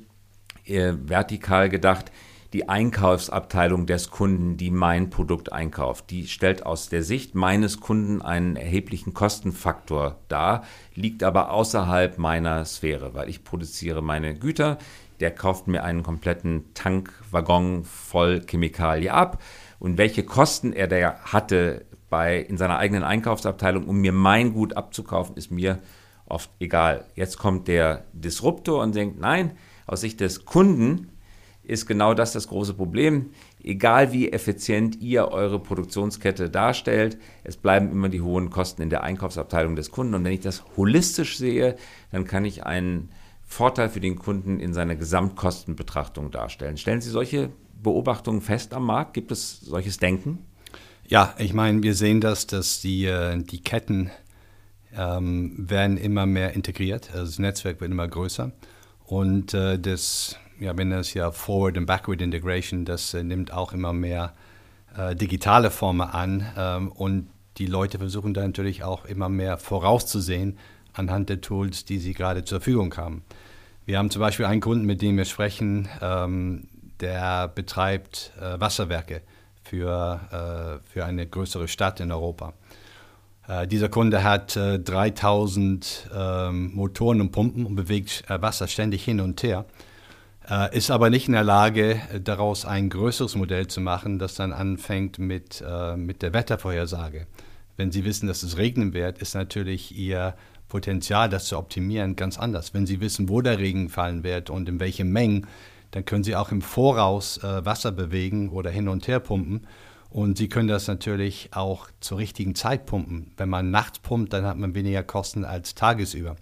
äh, 0.66 0.94
vertikal 1.06 1.70
gedacht, 1.70 2.12
die 2.54 2.68
Einkaufsabteilung 2.68 3.86
des 3.86 4.12
Kunden, 4.12 4.58
die 4.58 4.72
mein 4.72 5.10
Produkt 5.10 5.54
einkauft, 5.54 6.10
die 6.10 6.28
stellt 6.28 6.66
aus 6.66 6.90
der 6.90 7.02
Sicht 7.02 7.34
meines 7.34 7.80
Kunden 7.80 8.22
einen 8.22 8.58
erheblichen 8.58 9.14
Kostenfaktor 9.14 10.18
dar, 10.28 10.64
liegt 10.94 11.24
aber 11.24 11.52
außerhalb 11.52 12.18
meiner 12.18 12.66
Sphäre, 12.66 13.14
weil 13.14 13.30
ich 13.30 13.44
produziere 13.44 14.02
meine 14.02 14.36
Güter, 14.36 14.78
der 15.22 15.32
kauft 15.32 15.68
mir 15.68 15.84
einen 15.84 16.04
kompletten 16.04 16.74
Tankwaggon 16.74 17.86
voll 17.86 18.42
Chemikalie 18.46 19.14
ab. 19.14 19.42
Und 19.80 19.98
welche 19.98 20.24
Kosten 20.24 20.74
er 20.74 20.88
da 20.88 21.20
hatte 21.24 21.86
bei, 22.10 22.40
in 22.40 22.58
seiner 22.58 22.78
eigenen 22.78 23.04
Einkaufsabteilung, 23.04 23.86
um 23.88 24.02
mir 24.02 24.12
mein 24.12 24.54
Gut 24.54 24.76
abzukaufen, 24.76 25.38
ist 25.38 25.52
mir 25.52 25.80
oft 26.26 26.50
egal. 26.60 27.06
Jetzt 27.16 27.38
kommt 27.38 27.68
der 27.68 28.06
Disruptor 28.14 28.82
und 28.82 28.96
denkt, 28.96 29.20
nein, 29.20 29.52
aus 29.86 30.02
Sicht 30.02 30.20
des 30.20 30.46
Kunden 30.46 31.11
ist 31.72 31.86
genau 31.86 32.14
das 32.14 32.34
das 32.34 32.50
große 32.50 32.74
Problem. 32.74 33.30
Egal 33.64 34.12
wie 34.12 34.32
effizient 34.32 35.02
ihr 35.02 35.30
eure 35.30 35.58
Produktionskette 35.58 36.50
darstellt, 36.50 37.18
es 37.44 37.56
bleiben 37.56 37.90
immer 37.92 38.10
die 38.10 38.22
hohen 38.22 38.50
Kosten 38.50 38.82
in 38.82 38.90
der 38.90 39.04
Einkaufsabteilung 39.04 39.78
des 39.78 39.90
Kunden. 39.90 40.14
Und 40.14 40.24
wenn 40.26 40.34
ich 40.34 40.42
das 40.42 40.64
holistisch 40.76 41.38
sehe, 41.38 41.78
dann 42.12 42.26
kann 42.26 42.44
ich 42.44 42.66
einen 42.66 43.10
Vorteil 43.44 43.90
für 43.90 44.02
den 44.02 44.18
Kunden 44.18 44.60
in 44.60 44.74
seiner 44.74 44.96
Gesamtkostenbetrachtung 44.96 46.30
darstellen. 46.30 46.76
Stellen 46.76 47.00
Sie 47.00 47.10
solche 47.10 47.50
Beobachtungen 47.82 48.42
fest 48.42 48.74
am 48.74 48.86
Markt? 48.86 49.14
Gibt 49.14 49.32
es 49.32 49.62
solches 49.62 49.98
Denken? 49.98 50.40
Ja, 51.08 51.34
ich 51.38 51.54
meine, 51.54 51.84
wir 51.84 51.96
sehen 51.96 52.20
das, 52.20 52.48
dass 52.48 52.82
die, 52.82 53.06
äh, 53.06 53.42
die 53.42 53.62
Ketten 53.62 54.12
ähm, 54.94 55.56
werden 55.58 55.96
immer 55.96 56.26
mehr 56.26 56.54
integriert, 56.54 57.12
also 57.14 57.26
das 57.26 57.40
Netzwerk 57.40 57.80
wird 57.80 57.92
immer 57.92 58.08
größer 58.08 58.52
und 59.06 59.54
äh, 59.54 59.80
das, 59.80 60.38
ja, 60.62 60.78
wenn 60.78 60.92
das 60.92 61.14
ja 61.14 61.32
Forward 61.32 61.78
und 61.78 61.88
Backward 61.88 62.22
Integration, 62.22 62.86
das 62.86 63.14
äh, 63.14 63.24
nimmt 63.24 63.52
auch 63.52 63.74
immer 63.74 63.94
mehr 63.94 64.34
äh, 64.96 65.16
digitale 65.16 65.72
Formen 65.72 66.08
an 66.08 66.46
ähm, 66.56 66.92
und 66.92 67.28
die 67.58 67.66
Leute 67.66 67.98
versuchen 67.98 68.34
da 68.34 68.42
natürlich 68.42 68.84
auch 68.84 69.06
immer 69.06 69.28
mehr 69.28 69.58
vorauszusehen 69.58 70.58
anhand 70.94 71.30
der 71.30 71.42
Tools, 71.42 71.84
die 71.86 71.98
sie 71.98 72.14
gerade 72.14 72.46
zur 72.46 72.60
Verfügung 72.60 72.96
haben. 72.96 73.24
Wir 73.86 73.98
haben 73.98 74.12
zum 74.12 74.20
Beispiel 74.20 74.46
einen 74.46 74.62
Kunden, 74.62 74.86
mit 74.86 75.02
dem 75.02 75.18
wir 75.18 75.26
sprechen, 75.26 75.90
ähm, 76.02 76.68
der 77.00 77.48
betreibt 77.48 78.32
äh, 78.40 78.60
Wasserwerke 78.60 79.22
für, 79.64 80.80
äh, 80.84 80.88
für 80.88 81.06
eine 81.06 81.26
größere 81.26 81.68
Stadt 81.68 82.00
in 82.00 82.12
Europa. 82.12 82.54
Äh, 83.48 83.68
dieser 83.68 83.90
Kunde 83.90 84.24
hat 84.24 84.56
3000 84.56 86.10
äh, 86.14 86.48
ähm, 86.48 86.72
Motoren 86.76 87.22
und 87.22 87.32
Pumpen 87.32 87.66
und 87.66 87.76
bewegt 87.76 88.24
äh, 88.30 88.40
Wasser 88.42 88.68
ständig 88.68 89.04
hin 89.04 89.20
und 89.20 89.42
her, 89.42 89.66
äh, 90.50 90.76
ist 90.76 90.92
aber 90.92 91.10
nicht 91.10 91.28
in 91.28 91.34
der 91.34 91.44
Lage, 91.44 92.02
daraus 92.24 92.66
ein 92.66 92.90
größeres 92.90 93.36
Modell 93.36 93.68
zu 93.68 93.82
machen, 93.82 94.20
das 94.20 94.36
dann 94.36 94.54
anfängt 94.54 95.20
mit, 95.20 95.64
mit 95.96 96.22
der 96.22 96.34
Wettervorhersage. 96.34 97.28
Wenn 97.78 97.92
Sie 97.92 98.06
wissen, 98.06 98.28
dass 98.28 98.44
es 98.44 98.58
regnen 98.58 98.94
wird, 98.94 99.20
ist 99.20 99.34
natürlich 99.34 99.98
Ihr 99.98 100.36
Potenzial, 100.68 101.30
das 101.30 101.46
zu 101.46 101.58
optimieren, 101.58 102.16
ganz 102.16 102.40
anders. 102.40 102.74
Wenn 102.74 102.86
Sie 102.86 103.02
wissen, 103.02 103.28
wo 103.28 103.42
der 103.42 103.60
Regen 103.60 103.90
fallen 103.90 104.24
wird 104.24 104.50
und 104.50 104.70
in 104.70 104.80
welchen 104.80 105.12
Mengen, 105.12 105.48
dann 105.92 106.06
können 106.06 106.24
Sie 106.24 106.36
auch 106.36 106.52
im 106.52 106.62
Voraus 106.62 107.44
äh, 107.44 107.66
Wasser 107.66 107.92
bewegen 107.92 108.50
oder 108.50 108.70
hin 108.70 108.88
und 108.88 109.08
her 109.08 109.20
pumpen. 109.20 109.68
Und 110.10 110.38
Sie 110.38 110.48
können 110.48 110.68
das 110.68 110.88
natürlich 110.88 111.50
auch 111.52 111.88
zur 112.00 112.18
richtigen 112.18 112.56
Zeit 112.56 112.86
pumpen. 112.86 113.32
Wenn 113.36 113.50
man 113.50 113.72
nachts 113.72 114.00
pumpt, 114.00 114.32
dann 114.32 114.46
hat 114.46 114.58
man 114.58 114.74
weniger 114.76 115.04
Kosten 115.04 115.44
als 115.44 115.76
tagesüber. 115.76 116.38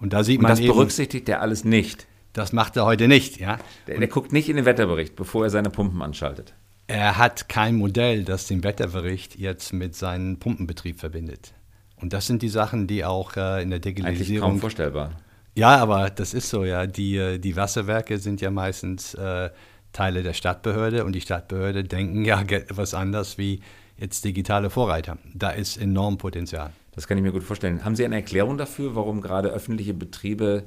Und 0.00 0.12
da 0.12 0.24
sieht 0.24 0.38
und 0.38 0.42
man 0.42 0.52
das 0.52 0.60
eben, 0.60 0.72
berücksichtigt 0.72 1.28
er 1.28 1.40
alles 1.40 1.64
nicht. 1.64 2.06
Das 2.32 2.52
macht 2.52 2.76
er 2.76 2.84
heute 2.84 3.08
nicht, 3.08 3.40
ja. 3.40 3.58
Der, 3.86 3.98
der 3.98 4.08
guckt 4.08 4.32
nicht 4.32 4.48
in 4.48 4.56
den 4.56 4.64
Wetterbericht, 4.64 5.16
bevor 5.16 5.44
er 5.44 5.50
seine 5.50 5.70
Pumpen 5.70 6.00
anschaltet. 6.00 6.54
Er 6.86 7.18
hat 7.18 7.48
kein 7.48 7.76
Modell, 7.76 8.24
das 8.24 8.46
den 8.46 8.64
Wetterbericht 8.64 9.36
jetzt 9.36 9.72
mit 9.72 9.94
seinem 9.94 10.38
Pumpenbetrieb 10.38 10.98
verbindet. 10.98 11.54
Und 11.96 12.12
das 12.12 12.26
sind 12.26 12.42
die 12.42 12.48
Sachen, 12.48 12.86
die 12.86 13.04
auch 13.04 13.36
äh, 13.36 13.62
in 13.62 13.70
der 13.70 13.78
Digitalisierung. 13.78 14.28
Eigentlich 14.28 14.40
kaum 14.40 14.60
vorstellbar. 14.60 15.12
Ja, 15.54 15.76
aber 15.76 16.10
das 16.10 16.34
ist 16.34 16.48
so, 16.48 16.64
ja. 16.64 16.86
Die, 16.86 17.16
äh, 17.16 17.38
die 17.38 17.56
Wasserwerke 17.56 18.18
sind 18.18 18.40
ja 18.40 18.50
meistens 18.50 19.14
äh, 19.14 19.50
Teile 19.92 20.22
der 20.22 20.32
Stadtbehörde 20.32 21.04
und 21.04 21.12
die 21.12 21.20
Stadtbehörde 21.20 21.84
denken 21.84 22.24
ja 22.24 22.40
etwas 22.40 22.94
anders 22.94 23.38
wie 23.38 23.60
jetzt 23.96 24.24
digitale 24.24 24.70
Vorreiter. 24.70 25.18
Da 25.34 25.50
ist 25.50 25.76
enorm 25.76 26.18
Potenzial. 26.18 26.72
Das 26.94 27.06
kann 27.06 27.18
ich 27.18 27.22
mir 27.22 27.32
gut 27.32 27.44
vorstellen. 27.44 27.84
Haben 27.84 27.96
Sie 27.96 28.04
eine 28.04 28.16
Erklärung 28.16 28.58
dafür, 28.58 28.94
warum 28.94 29.20
gerade 29.20 29.48
öffentliche 29.48 29.94
Betriebe 29.94 30.64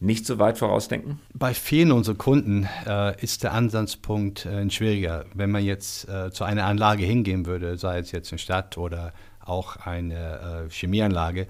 nicht 0.00 0.26
so 0.26 0.38
weit 0.38 0.58
vorausdenken? 0.58 1.20
Bei 1.34 1.54
vielen 1.54 1.92
unserer 1.92 2.16
Kunden 2.16 2.66
äh, 2.86 3.20
ist 3.22 3.42
der 3.42 3.52
Ansatzpunkt 3.52 4.46
äh, 4.46 4.68
schwieriger. 4.70 5.26
Wenn 5.34 5.50
man 5.50 5.64
jetzt 5.64 6.08
äh, 6.08 6.30
zu 6.30 6.44
einer 6.44 6.64
Anlage 6.64 7.04
hingehen 7.04 7.46
würde, 7.46 7.76
sei 7.76 7.98
es 7.98 8.10
jetzt 8.10 8.32
eine 8.32 8.38
Stadt 8.38 8.78
oder 8.78 9.12
auch 9.40 9.76
eine 9.76 10.66
äh, 10.66 10.70
Chemieanlage 10.70 11.46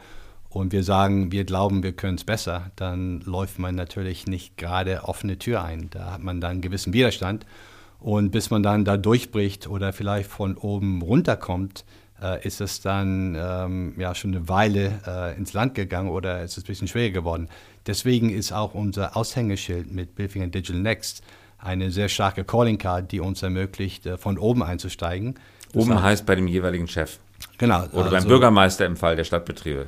und 0.48 0.72
wir 0.72 0.82
sagen, 0.82 1.30
wir 1.30 1.44
glauben, 1.44 1.82
wir 1.82 1.92
können 1.92 2.16
es 2.16 2.24
besser, 2.24 2.72
dann 2.74 3.20
läuft 3.20 3.58
man 3.58 3.76
natürlich 3.76 4.26
nicht 4.26 4.56
gerade 4.56 5.04
offene 5.04 5.38
Tür 5.38 5.62
ein. 5.62 5.88
Da 5.90 6.12
hat 6.12 6.22
man 6.22 6.40
dann 6.40 6.50
einen 6.52 6.60
gewissen 6.60 6.92
Widerstand. 6.92 7.46
Und 8.00 8.30
bis 8.30 8.50
man 8.50 8.62
dann 8.62 8.84
da 8.84 8.96
durchbricht 8.96 9.68
oder 9.68 9.92
vielleicht 9.92 10.30
von 10.30 10.56
oben 10.56 11.02
runterkommt, 11.02 11.84
äh, 12.20 12.46
ist 12.46 12.60
es 12.60 12.80
dann 12.80 13.36
ähm, 13.38 13.94
ja 13.98 14.14
schon 14.14 14.34
eine 14.34 14.48
Weile 14.48 15.00
äh, 15.06 15.36
ins 15.36 15.52
Land 15.52 15.74
gegangen 15.74 16.08
oder 16.08 16.42
ist 16.42 16.56
es 16.56 16.64
ein 16.64 16.66
bisschen 16.66 16.88
schwieriger 16.88 17.20
geworden. 17.20 17.48
Deswegen 17.86 18.30
ist 18.30 18.52
auch 18.52 18.74
unser 18.74 19.16
Aushängeschild 19.16 19.90
mit 19.90 20.14
Bilfinger 20.14 20.48
Digital 20.48 20.80
Next 20.80 21.22
eine 21.58 21.90
sehr 21.90 22.08
starke 22.08 22.44
Calling 22.44 22.78
Card, 22.78 23.12
die 23.12 23.20
uns 23.20 23.42
ermöglicht, 23.42 24.06
äh, 24.06 24.16
von 24.16 24.38
oben 24.38 24.62
einzusteigen. 24.62 25.34
Oben 25.74 25.90
das 25.90 26.02
heißt 26.02 26.26
bei 26.26 26.34
dem 26.34 26.48
jeweiligen 26.48 26.88
Chef. 26.88 27.18
Genau. 27.58 27.84
Oder 27.92 28.04
also, 28.04 28.10
beim 28.10 28.24
Bürgermeister 28.24 28.86
im 28.86 28.96
Fall 28.96 29.16
der 29.16 29.24
Stadtbetriebe. 29.24 29.86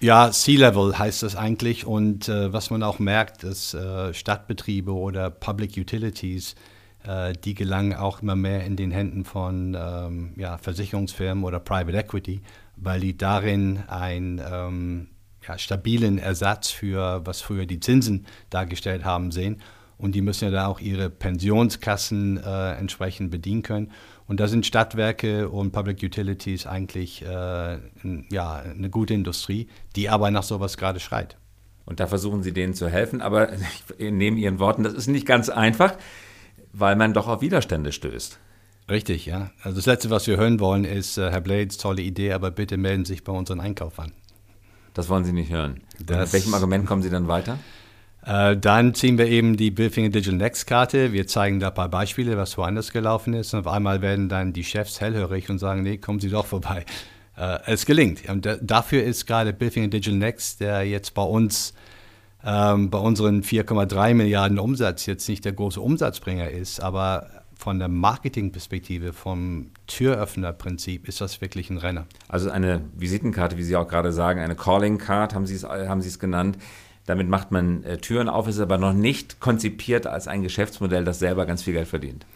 Ja, 0.00 0.32
Sea-Level 0.32 0.98
heißt 0.98 1.22
das 1.22 1.34
eigentlich. 1.36 1.86
Und 1.86 2.28
äh, 2.28 2.52
was 2.52 2.70
man 2.70 2.82
auch 2.82 2.98
merkt, 2.98 3.42
dass 3.42 3.74
äh, 3.74 4.12
Stadtbetriebe 4.12 4.92
oder 4.92 5.30
Public 5.30 5.76
Utilities, 5.78 6.56
äh, 7.04 7.32
die 7.32 7.54
gelangen 7.54 7.94
auch 7.94 8.20
immer 8.20 8.36
mehr 8.36 8.64
in 8.64 8.76
den 8.76 8.90
Händen 8.90 9.24
von 9.24 9.76
ähm, 9.78 10.34
ja, 10.36 10.58
Versicherungsfirmen 10.58 11.44
oder 11.44 11.58
Private 11.58 11.96
Equity, 11.96 12.42
weil 12.76 13.00
die 13.00 13.16
darin 13.16 13.82
einen 13.88 14.42
ähm, 14.46 15.08
ja, 15.46 15.58
stabilen 15.58 16.18
Ersatz 16.18 16.70
für, 16.70 17.22
was 17.24 17.40
früher 17.40 17.66
die 17.66 17.80
Zinsen 17.80 18.26
dargestellt 18.50 19.04
haben, 19.04 19.30
sehen. 19.30 19.60
Und 19.96 20.14
die 20.14 20.22
müssen 20.22 20.46
ja 20.46 20.50
da 20.50 20.66
auch 20.66 20.80
ihre 20.80 21.08
Pensionskassen 21.08 22.36
äh, 22.36 22.72
entsprechend 22.72 23.30
bedienen 23.30 23.62
können. 23.62 23.92
Und 24.26 24.40
da 24.40 24.48
sind 24.48 24.66
Stadtwerke 24.66 25.48
und 25.48 25.72
Public 25.72 26.02
Utilities 26.02 26.66
eigentlich 26.66 27.22
äh, 27.22 27.78
ja, 28.30 28.56
eine 28.56 28.90
gute 28.90 29.14
Industrie, 29.14 29.68
die 29.96 30.08
aber 30.08 30.30
nach 30.30 30.42
sowas 30.42 30.76
gerade 30.76 30.98
schreit. 30.98 31.36
Und 31.84 32.00
da 32.00 32.06
versuchen 32.06 32.42
Sie 32.42 32.52
denen 32.52 32.74
zu 32.74 32.88
helfen, 32.88 33.20
aber 33.20 33.52
ich 33.98 34.10
nehme 34.10 34.38
Ihren 34.38 34.58
Worten, 34.58 34.82
das 34.82 34.94
ist 34.94 35.06
nicht 35.06 35.26
ganz 35.26 35.48
einfach, 35.48 35.96
weil 36.72 36.96
man 36.96 37.12
doch 37.12 37.28
auf 37.28 37.40
Widerstände 37.40 37.92
stößt. 37.92 38.38
Richtig, 38.90 39.26
ja. 39.26 39.50
Also 39.62 39.76
das 39.76 39.86
Letzte, 39.86 40.10
was 40.10 40.26
wir 40.26 40.36
hören 40.36 40.60
wollen, 40.60 40.84
ist, 40.84 41.16
äh, 41.16 41.30
Herr 41.30 41.40
Blades, 41.40 41.78
tolle 41.78 42.02
Idee, 42.02 42.32
aber 42.32 42.50
bitte 42.50 42.76
melden 42.76 43.04
Sie 43.04 43.14
sich 43.14 43.24
bei 43.24 43.32
unseren 43.32 43.60
Einkauf 43.60 43.98
an. 43.98 44.12
Das 44.94 45.08
wollen 45.08 45.24
Sie 45.24 45.32
nicht 45.32 45.50
hören. 45.50 45.82
Mit 45.98 46.32
welchem 46.32 46.54
Argument 46.54 46.86
kommen 46.86 47.02
Sie 47.02 47.10
dann 47.10 47.28
weiter? 47.28 47.58
Äh, 48.24 48.56
dann 48.56 48.94
ziehen 48.94 49.18
wir 49.18 49.26
eben 49.26 49.56
die 49.56 49.70
Billfinger 49.70 50.08
Digital 50.08 50.38
Next 50.38 50.66
Karte. 50.66 51.12
Wir 51.12 51.26
zeigen 51.26 51.60
da 51.60 51.68
ein 51.68 51.74
paar 51.74 51.90
Beispiele, 51.90 52.36
was 52.38 52.56
woanders 52.56 52.92
gelaufen 52.92 53.34
ist. 53.34 53.52
Und 53.52 53.60
auf 53.60 53.72
einmal 53.72 54.00
werden 54.00 54.28
dann 54.28 54.52
die 54.52 54.64
Chefs 54.64 55.00
hellhörig 55.00 55.50
und 55.50 55.58
sagen, 55.58 55.82
nee, 55.82 55.98
kommen 55.98 56.20
Sie 56.20 56.30
doch 56.30 56.46
vorbei. 56.46 56.86
Äh, 57.36 57.58
es 57.66 57.84
gelingt. 57.84 58.28
Und 58.28 58.48
dafür 58.62 59.02
ist 59.02 59.26
gerade 59.26 59.52
Billfinger 59.52 59.88
Digital 59.88 60.18
Next, 60.18 60.60
der 60.60 60.84
jetzt 60.84 61.12
bei 61.14 61.22
uns 61.22 61.74
ähm, 62.44 62.90
bei 62.90 62.98
unseren 62.98 63.42
4,3 63.42 64.14
Milliarden 64.14 64.58
Umsatz 64.58 65.06
jetzt 65.06 65.28
nicht 65.28 65.44
der 65.44 65.52
große 65.52 65.80
Umsatzbringer 65.80 66.50
ist, 66.50 66.80
aber 66.80 67.28
von 67.64 67.78
der 67.78 67.88
Marketingperspektive, 67.88 69.14
vom 69.14 69.70
Türöffnerprinzip 69.86 71.08
ist 71.08 71.22
das 71.22 71.40
wirklich 71.40 71.70
ein 71.70 71.78
Renner. 71.78 72.04
Also 72.28 72.50
eine 72.50 72.82
Visitenkarte, 72.94 73.56
wie 73.56 73.62
Sie 73.62 73.74
auch 73.74 73.88
gerade 73.88 74.12
sagen, 74.12 74.40
eine 74.40 74.54
Calling 74.54 74.98
Card 74.98 75.32
haben 75.32 75.46
Sie 75.46 75.54
es, 75.54 75.64
haben 75.64 76.02
Sie 76.02 76.08
es 76.08 76.18
genannt. 76.18 76.58
Damit 77.06 77.30
macht 77.30 77.52
man 77.52 77.82
äh, 77.84 77.96
Türen 77.96 78.28
auf, 78.28 78.48
ist 78.48 78.60
aber 78.60 78.76
noch 78.76 78.92
nicht 78.92 79.40
konzipiert 79.40 80.06
als 80.06 80.28
ein 80.28 80.42
Geschäftsmodell, 80.42 81.06
das 81.06 81.18
selber 81.18 81.46
ganz 81.46 81.62
viel 81.62 81.72
Geld 81.72 81.88
verdient. 81.88 82.26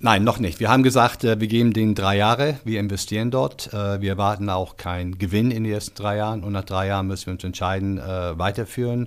Nein, 0.00 0.24
noch 0.24 0.40
nicht. 0.40 0.58
Wir 0.58 0.68
haben 0.68 0.82
gesagt, 0.82 1.22
äh, 1.22 1.38
wir 1.38 1.46
geben 1.46 1.72
den 1.72 1.94
drei 1.94 2.16
Jahre, 2.16 2.58
wir 2.64 2.80
investieren 2.80 3.30
dort. 3.30 3.72
Äh, 3.72 4.00
wir 4.00 4.10
erwarten 4.10 4.50
auch 4.50 4.76
keinen 4.76 5.16
Gewinn 5.16 5.52
in 5.52 5.62
den 5.62 5.72
ersten 5.72 5.94
drei 5.94 6.16
Jahren 6.16 6.42
und 6.42 6.52
nach 6.52 6.64
drei 6.64 6.88
Jahren 6.88 7.06
müssen 7.06 7.26
wir 7.26 7.34
uns 7.34 7.44
entscheiden, 7.44 7.98
äh, 7.98 8.36
weiterführen, 8.36 9.06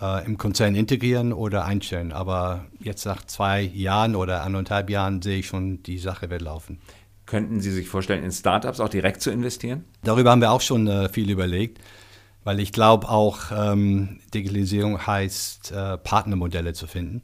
äh, 0.00 0.24
im 0.26 0.38
Konzern 0.38 0.74
integrieren 0.74 1.32
oder 1.32 1.64
einstellen. 1.64 2.12
Aber 2.12 2.64
jetzt 2.80 3.04
nach 3.06 3.24
zwei 3.24 3.62
Jahren 3.62 4.16
oder 4.16 4.42
anderthalb 4.42 4.90
Jahren 4.90 5.22
sehe 5.22 5.38
ich 5.38 5.46
schon, 5.46 5.82
die 5.82 5.98
Sache 5.98 6.30
wird 6.30 6.42
laufen. 6.42 6.78
Könnten 7.26 7.60
Sie 7.60 7.70
sich 7.70 7.88
vorstellen, 7.88 8.22
in 8.22 8.32
Startups 8.32 8.80
auch 8.80 8.88
direkt 8.88 9.22
zu 9.22 9.30
investieren? 9.30 9.84
Darüber 10.02 10.30
haben 10.30 10.40
wir 10.40 10.52
auch 10.52 10.60
schon 10.60 10.86
äh, 10.86 11.08
viel 11.08 11.30
überlegt. 11.30 11.80
Weil 12.44 12.60
ich 12.60 12.72
glaube 12.72 13.08
auch, 13.08 13.38
ähm, 13.56 14.20
Digitalisierung 14.34 15.06
heißt, 15.06 15.72
äh, 15.72 15.96
Partnermodelle 15.96 16.74
zu 16.74 16.86
finden. 16.86 17.22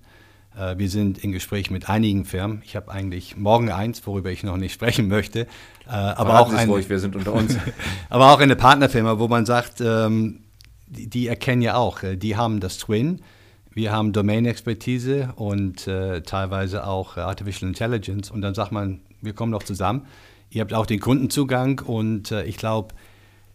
Äh, 0.57 0.79
wir 0.79 0.89
sind 0.89 1.19
in 1.19 1.33
Gespräch 1.33 1.71
mit 1.71 1.91
einigen 1.91 2.25
Firmen. 2.25 2.63
Ich 2.65 2.75
habe 2.75 2.91
eigentlich 2.91 3.37
morgen 3.37 3.71
eins, 3.71 4.07
worüber 4.07 4.31
ich 4.31 4.43
noch 4.43 4.57
nicht 4.57 4.73
sprechen 4.75 5.09
möchte. 5.09 5.41
Äh, 5.87 5.91
aber 5.91 6.41
auch 6.41 6.53
eine, 6.53 6.71
ruhig, 6.71 6.89
wir 6.89 6.99
sind 6.99 7.17
unter 7.17 7.35
uns. 7.35 7.57
aber 8.09 8.33
auch 8.33 8.41
eine 8.41 8.57
Partnerfirma, 8.57 9.19
wo 9.19 9.29
man 9.29 9.45
sagt, 9.45 9.83
ähm, 9.83 10.41
die, 10.91 11.09
die, 11.09 11.27
erkennen 11.29 11.63
ja 11.63 11.77
auch, 11.77 12.03
äh, 12.03 12.17
die 12.17 12.37
haben 12.37 12.61
das 12.61 12.79
Twin. 12.79 13.23
Wir 13.73 13.93
haben 13.93 14.13
Domain-Expertise 14.13 15.33
und 15.37 15.87
äh, 15.87 16.23
teilweise 16.23 16.87
auch 16.87 17.17
Artificial 17.17 17.69
Intelligence. 17.69 18.31
Und 18.31 18.43
dann 18.43 18.55
sagt 18.55 18.73
man, 18.73 19.01
wir 19.21 19.33
kommen 19.33 19.53
doch 19.53 19.63
zusammen. 19.63 20.07
Ihr 20.51 20.61
habt 20.63 20.75
auch 20.75 20.87
den 20.87 20.99
Kundenzugang 20.99 21.81
und 21.81 22.33
äh, 22.33 22.43
ich 22.45 22.57
glaube, 22.57 22.95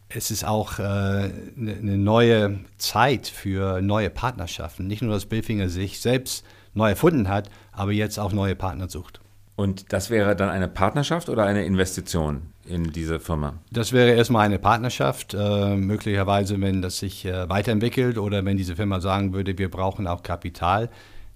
es 0.07 0.31
ist 0.31 0.45
auch 0.45 0.79
eine 0.79 1.33
äh, 1.57 1.81
ne 1.81 1.97
neue 1.97 2.59
Zeit 2.77 3.27
für 3.27 3.81
neue 3.81 4.09
Partnerschaften. 4.09 4.87
Nicht 4.87 5.01
nur, 5.01 5.13
dass 5.13 5.25
Billfinger 5.25 5.67
sich 5.67 5.99
selbst 5.99 6.45
neu 6.73 6.89
erfunden 6.89 7.27
hat, 7.27 7.49
aber 7.71 7.91
jetzt 7.91 8.19
auch 8.19 8.31
neue 8.31 8.55
Partner 8.55 8.87
sucht. 8.87 9.19
Und 9.55 9.91
das 9.91 10.09
wäre 10.09 10.35
dann 10.35 10.49
eine 10.49 10.67
Partnerschaft 10.67 11.29
oder 11.29 11.45
eine 11.45 11.65
Investition 11.65 12.53
in 12.67 12.91
diese 12.91 13.19
Firma? 13.19 13.55
Das 13.71 13.91
wäre 13.93 14.11
erstmal 14.11 14.45
eine 14.45 14.59
Partnerschaft. 14.59 15.33
Äh, 15.33 15.75
möglicherweise, 15.75 16.59
wenn 16.61 16.81
das 16.81 16.99
sich 16.99 17.25
äh, 17.25 17.49
weiterentwickelt 17.49 18.17
oder 18.17 18.43
wenn 18.45 18.57
diese 18.57 18.75
Firma 18.75 18.99
sagen 18.99 19.33
würde, 19.33 19.57
wir 19.57 19.69
brauchen 19.69 20.07
auch 20.07 20.23
Kapital, 20.23 20.89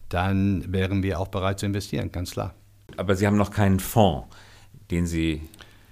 dann 0.10 0.72
wären 0.72 1.04
wir 1.04 1.20
auch 1.20 1.28
bereit 1.28 1.60
zu 1.60 1.66
investieren, 1.66 2.12
ganz 2.12 2.32
klar. 2.32 2.54
Aber 2.98 3.16
Sie 3.16 3.28
haben 3.28 3.38
noch 3.38 3.52
keinen 3.52 3.80
Fonds, 3.80 4.28
den 4.92 5.06
Sie. 5.06 5.42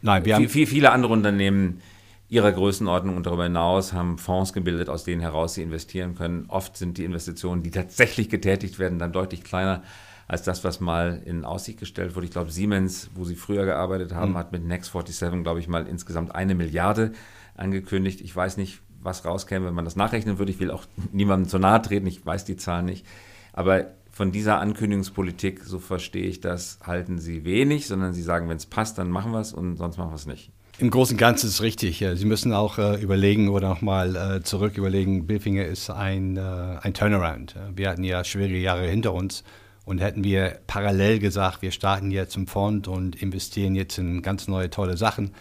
Nein, 0.01 0.25
wir 0.25 0.35
haben. 0.35 0.49
Viele 0.49 0.91
andere 0.91 1.13
Unternehmen 1.13 1.81
ihrer 2.29 2.51
Größenordnung 2.51 3.15
und 3.15 3.25
darüber 3.25 3.43
hinaus 3.43 3.93
haben 3.93 4.17
Fonds 4.17 4.51
gebildet, 4.51 4.89
aus 4.89 5.03
denen 5.03 5.21
heraus 5.21 5.53
sie 5.53 5.61
investieren 5.61 6.15
können. 6.15 6.45
Oft 6.49 6.75
sind 6.75 6.97
die 6.97 7.05
Investitionen, 7.05 7.63
die 7.63 7.71
tatsächlich 7.71 8.29
getätigt 8.29 8.79
werden, 8.79 8.99
dann 8.99 9.13
deutlich 9.13 9.43
kleiner 9.43 9.83
als 10.27 10.43
das, 10.43 10.63
was 10.63 10.79
mal 10.79 11.21
in 11.25 11.45
Aussicht 11.45 11.79
gestellt 11.79 12.15
wurde. 12.15 12.25
Ich 12.25 12.31
glaube, 12.31 12.51
Siemens, 12.51 13.09
wo 13.15 13.23
sie 13.23 13.35
früher 13.35 13.65
gearbeitet 13.65 14.13
haben, 14.13 14.31
mhm. 14.31 14.37
hat 14.37 14.51
mit 14.51 14.65
Next 14.65 14.91
47, 14.91 15.43
glaube 15.43 15.59
ich, 15.59 15.67
mal 15.67 15.87
insgesamt 15.87 16.35
eine 16.35 16.53
Milliarde 16.53 17.13
angekündigt. 17.55 18.21
Ich 18.21 18.35
weiß 18.35 18.57
nicht, 18.57 18.81
was 19.01 19.25
rauskäme, 19.25 19.65
wenn 19.65 19.73
man 19.73 19.85
das 19.85 19.95
nachrechnen 19.95 20.37
würde. 20.37 20.51
Ich 20.51 20.59
will 20.59 20.71
auch 20.71 20.85
niemandem 21.11 21.49
zu 21.49 21.59
nahe 21.59 21.81
treten, 21.81 22.07
ich 22.07 22.25
weiß 22.25 22.43
die 22.45 22.57
Zahlen 22.57 22.85
nicht. 22.85 23.05
Aber 23.53 23.87
von 24.11 24.31
dieser 24.31 24.59
Ankündigungspolitik, 24.59 25.63
so 25.63 25.79
verstehe 25.79 26.25
ich 26.25 26.41
das, 26.41 26.79
halten 26.83 27.19
sie 27.19 27.45
wenig, 27.45 27.87
sondern 27.87 28.13
sie 28.13 28.23
sagen, 28.23 28.49
wenn 28.49 28.57
es 28.57 28.65
passt, 28.65 28.97
dann 28.97 29.09
machen 29.09 29.31
wir 29.31 29.39
es 29.39 29.53
und 29.53 29.77
sonst 29.77 29.97
machen 29.97 30.11
wir 30.11 30.15
es 30.15 30.25
nicht. 30.25 30.51
Im 30.79 30.91
Großen 30.91 31.15
und 31.15 31.19
Ganzen 31.19 31.47
ist 31.47 31.53
es 31.53 31.61
richtig. 31.61 32.05
Sie 32.15 32.25
müssen 32.25 32.53
auch 32.53 32.77
äh, 32.77 33.01
überlegen 33.01 33.49
oder 33.49 33.69
nochmal 33.69 34.15
äh, 34.15 34.43
zurück 34.43 34.77
überlegen, 34.77 35.25
Billfinger 35.25 35.65
ist 35.65 35.89
ein, 35.89 36.37
äh, 36.37 36.41
ein 36.81 36.93
Turnaround. 36.93 37.55
Wir 37.73 37.89
hatten 37.89 38.03
ja 38.03 38.23
schwierige 38.23 38.59
Jahre 38.59 38.87
hinter 38.87 39.13
uns 39.13 39.43
und 39.87 39.99
hätten 39.99 40.25
wir 40.25 40.59
parallel 40.67 41.19
gesagt, 41.19 41.61
wir 41.61 41.71
starten 41.71 42.11
jetzt 42.11 42.35
im 42.35 42.45
Fond 42.45 42.89
und 42.89 43.15
investieren 43.21 43.73
jetzt 43.73 43.97
in 43.97 44.21
ganz 44.21 44.49
neue 44.49 44.69
tolle 44.69 44.97
Sachen, 44.97 45.31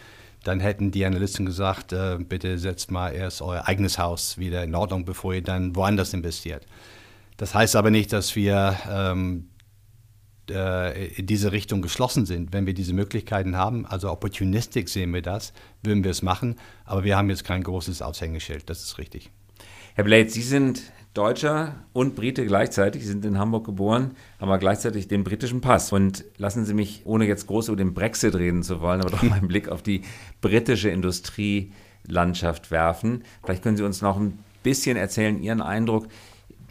dann 0.44 0.60
hätten 0.60 0.92
die 0.92 1.04
Analysten 1.04 1.44
gesagt, 1.44 1.92
äh, 1.92 2.16
bitte 2.20 2.56
setzt 2.56 2.92
mal 2.92 3.10
erst 3.10 3.42
euer 3.42 3.66
eigenes 3.66 3.98
Haus 3.98 4.38
wieder 4.38 4.62
in 4.62 4.76
Ordnung, 4.76 5.04
bevor 5.04 5.34
ihr 5.34 5.42
dann 5.42 5.74
woanders 5.74 6.14
investiert. 6.14 6.64
Das 7.38 7.56
heißt 7.56 7.74
aber 7.74 7.90
nicht, 7.90 8.12
dass 8.12 8.36
wir 8.36 8.76
ähm, 8.88 9.48
äh, 10.48 11.08
in 11.16 11.26
diese 11.26 11.50
Richtung 11.50 11.82
geschlossen 11.82 12.24
sind. 12.24 12.52
Wenn 12.52 12.66
wir 12.66 12.74
diese 12.74 12.94
Möglichkeiten 12.94 13.56
haben, 13.56 13.84
also 13.84 14.12
opportunistisch 14.12 14.92
sehen 14.92 15.12
wir 15.12 15.22
das, 15.22 15.54
würden 15.82 16.04
wir 16.04 16.12
es 16.12 16.22
machen. 16.22 16.54
Aber 16.84 17.02
wir 17.02 17.16
haben 17.16 17.30
jetzt 17.30 17.42
kein 17.42 17.64
großes 17.64 18.00
Aushängeschild, 18.00 18.70
das 18.70 18.84
ist 18.84 18.98
richtig. 18.98 19.32
Herr 19.96 20.04
Blade, 20.04 20.28
Sie 20.28 20.42
sind 20.42 20.82
Deutscher 21.16 21.76
und 21.94 22.14
Brite 22.14 22.44
gleichzeitig. 22.44 23.02
Sie 23.02 23.08
sind 23.08 23.24
in 23.24 23.38
Hamburg 23.38 23.64
geboren, 23.64 24.12
haben 24.38 24.48
aber 24.48 24.58
gleichzeitig 24.58 25.08
den 25.08 25.24
britischen 25.24 25.62
Pass. 25.62 25.90
Und 25.92 26.24
lassen 26.36 26.66
Sie 26.66 26.74
mich, 26.74 27.02
ohne 27.04 27.26
jetzt 27.26 27.46
groß 27.46 27.68
über 27.68 27.76
den 27.76 27.94
Brexit 27.94 28.34
reden 28.34 28.62
zu 28.62 28.80
wollen, 28.80 29.00
aber 29.00 29.10
doch 29.10 29.22
mal 29.22 29.38
einen 29.38 29.48
Blick 29.48 29.68
auf 29.68 29.82
die 29.82 30.02
britische 30.42 30.90
Industrielandschaft 30.90 32.70
werfen. 32.70 33.24
Vielleicht 33.42 33.62
können 33.62 33.78
Sie 33.78 33.82
uns 33.82 34.02
noch 34.02 34.18
ein 34.18 34.38
bisschen 34.62 34.98
erzählen, 34.98 35.42
Ihren 35.42 35.62
Eindruck 35.62 36.06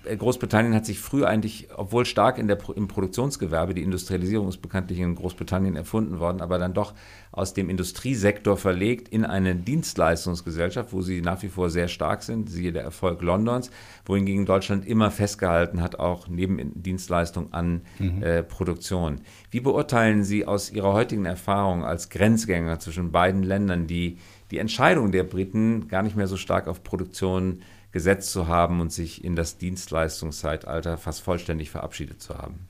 Großbritannien 0.06 0.74
hat 0.74 0.86
sich 0.86 1.00
früh 1.00 1.26
eigentlich, 1.26 1.70
obwohl 1.76 2.06
stark 2.06 2.38
in 2.38 2.48
der, 2.48 2.58
im 2.76 2.88
Produktionsgewerbe, 2.88 3.74
die 3.74 3.84
Industrialisierung 3.84 4.48
ist 4.48 4.62
bekanntlich 4.62 5.00
in 5.00 5.16
Großbritannien 5.16 5.76
erfunden 5.76 6.20
worden, 6.20 6.42
aber 6.42 6.58
dann 6.58 6.74
doch 6.74 6.94
aus 7.32 7.54
dem 7.54 7.70
Industriesektor 7.70 8.58
verlegt 8.58 9.10
in 9.10 9.26
eine 9.26 9.56
Dienstleistungsgesellschaft, 9.56 10.94
wo 10.94 11.02
sie 11.02 11.22
nach 11.22 11.42
wie 11.44 11.50
vor 11.50 11.70
sehr 11.70 11.88
stark 11.88 12.24
sind, 12.24 12.50
siehe 12.50 12.72
der 12.72 12.84
Erfolg 12.84 13.22
Londons, 13.22 13.72
wohingegen 14.06 14.46
Deutschland 14.46 14.88
immer 14.88 15.12
festgehalten 15.12 15.82
hat, 15.82 16.00
auch 16.00 16.28
neben 16.28 16.82
Dienstleistung 16.82 17.52
an 17.52 17.82
mhm. 18.00 18.24
äh, 18.24 18.44
Produktion. 18.44 19.22
Wie 19.52 19.60
beurteilen 19.60 20.24
Sie 20.24 20.46
aus 20.46 20.72
Ihrer 20.72 20.94
heutigen 20.94 21.26
Erfahrung 21.26 21.84
als 21.84 22.10
Grenzgänger 22.10 22.80
zwischen 22.80 23.12
beiden 23.12 23.44
Ländern 23.44 23.88
die, 23.88 24.18
die 24.52 24.60
Entscheidung 24.60 25.12
der 25.12 25.24
Briten, 25.24 25.88
gar 25.88 26.04
nicht 26.04 26.16
mehr 26.16 26.28
so 26.28 26.38
stark 26.38 26.68
auf 26.68 26.84
Produktion 26.84 27.62
gesetzt 27.96 28.34
zu 28.34 28.50
haben 28.50 28.82
und 28.82 28.92
sich 28.92 29.24
in 29.24 29.38
das 29.38 29.58
Dienstleistungszeitalter 29.58 30.98
fast 30.98 31.22
vollständig 31.22 31.70
verabschiedet 31.70 32.22
zu 32.22 32.38
haben? 32.38 32.68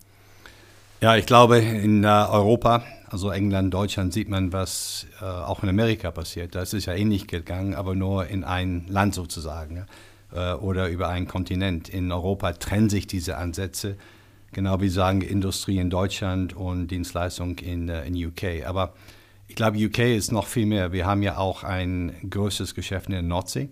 Ja, 1.02 1.16
ich 1.16 1.26
glaube, 1.26 1.58
in 1.58 2.04
äh, 2.04 2.08
Europa, 2.08 2.84
also 3.10 3.32
England, 3.32 3.74
Deutschland, 3.74 4.14
sieht 4.14 4.30
man, 4.30 4.54
was 4.54 5.08
äh, 5.20 5.26
auch 5.26 5.64
in 5.64 5.70
Amerika 5.70 6.12
passiert. 6.12 6.54
Da 6.54 6.62
ist 6.62 6.76
es 6.76 6.86
ja 6.86 6.94
ähnlich 6.94 7.26
gegangen, 7.26 7.74
aber 7.74 7.96
nur 7.96 8.28
in 8.28 8.44
ein 8.44 8.86
Land 8.88 9.16
sozusagen 9.16 9.88
äh, 10.32 10.54
oder 10.54 10.90
über 10.90 11.10
einen 11.10 11.28
Kontinent. 11.28 11.90
In 11.90 12.12
Europa 12.12 12.54
trennen 12.54 12.92
sich 12.92 13.08
diese 13.08 13.38
Ansätze, 13.38 13.98
genau 14.52 14.80
wie 14.80 14.90
sagen 14.90 15.22
Industrie 15.22 15.80
in 15.80 15.90
Deutschland 15.90 16.56
und 16.56 16.90
Dienstleistung 16.90 17.58
in, 17.58 17.90
in 17.90 18.28
UK. 18.28 18.68
Aber 18.68 18.94
ich 19.48 19.56
glaube, 19.56 19.84
UK 19.84 19.98
ist 20.02 20.32
noch 20.32 20.46
viel 20.46 20.68
mehr. 20.68 20.92
Wir 20.92 21.08
haben 21.08 21.24
ja 21.24 21.38
auch 21.38 21.64
ein 21.64 22.14
größeres 22.30 22.76
Geschäft 22.76 23.08
in 23.08 23.14
der 23.14 23.24
Nordsee. 23.24 23.70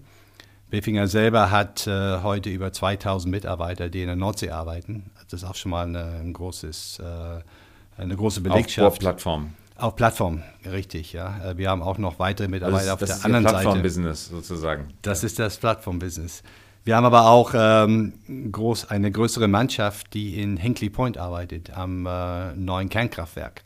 Bilfinger 0.74 1.08
selber 1.08 1.52
hat 1.52 1.86
äh, 1.86 2.24
heute 2.24 2.50
über 2.50 2.74
2000 2.74 3.32
Mitarbeiter, 3.32 3.90
die 3.90 4.02
in 4.02 4.08
der 4.08 4.16
Nordsee 4.16 4.50
arbeiten. 4.50 5.12
Das 5.30 5.44
ist 5.44 5.48
auch 5.48 5.54
schon 5.54 5.70
mal 5.70 5.86
eine, 5.86 6.20
ein 6.20 6.34
großes, 6.34 6.98
äh, 6.98 8.02
eine 8.02 8.16
große 8.16 8.42
Belegschaft. 8.42 8.88
Auf 8.88 8.98
Plattform. 8.98 9.54
Auf 9.76 9.96
Plattform, 9.96 10.42
richtig, 10.66 11.14
ja. 11.14 11.52
Äh, 11.52 11.60
wir 11.60 11.70
haben 11.70 11.84
auch 11.84 12.00
noch 12.00 12.18
weitere 12.18 12.48
Mitarbeiter 12.48 12.98
das 12.98 13.02
ist, 13.02 13.12
auf 13.12 13.22
der 13.22 13.26
anderen 13.26 13.44
Seite. 13.44 13.54
Das 13.54 13.62
ist 13.62 13.64
Plattform-Business 13.66 14.30
sozusagen. 14.30 14.88
Das 15.04 15.24
ist 15.24 15.38
das 15.38 15.58
Plattform-Business. 15.58 16.42
Wir 16.86 16.96
haben 16.96 17.06
aber 17.06 17.30
auch 17.30 17.54
ähm, 17.56 18.14
groß, 18.52 18.90
eine 18.90 19.12
größere 19.12 19.48
Mannschaft, 19.48 20.16
die 20.16 20.42
in 20.42 20.58
Hinkley 20.58 20.90
Point 20.90 21.20
arbeitet, 21.20 21.70
am 21.78 22.08
äh, 22.08 22.56
neuen 22.56 22.90
Kernkraftwerk. 22.90 23.62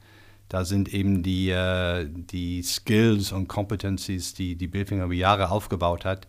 Da 0.50 0.66
sind 0.66 0.94
eben 0.94 1.24
die, 1.24 1.52
äh, 1.52 2.06
die 2.10 2.62
Skills 2.64 3.32
und 3.32 3.48
Competencies, 3.48 4.34
die 4.34 4.58
die 4.58 4.68
Bilfinger 4.68 5.06
über 5.06 5.14
Jahre 5.14 5.52
aufgebaut 5.52 6.04
hat, 6.04 6.28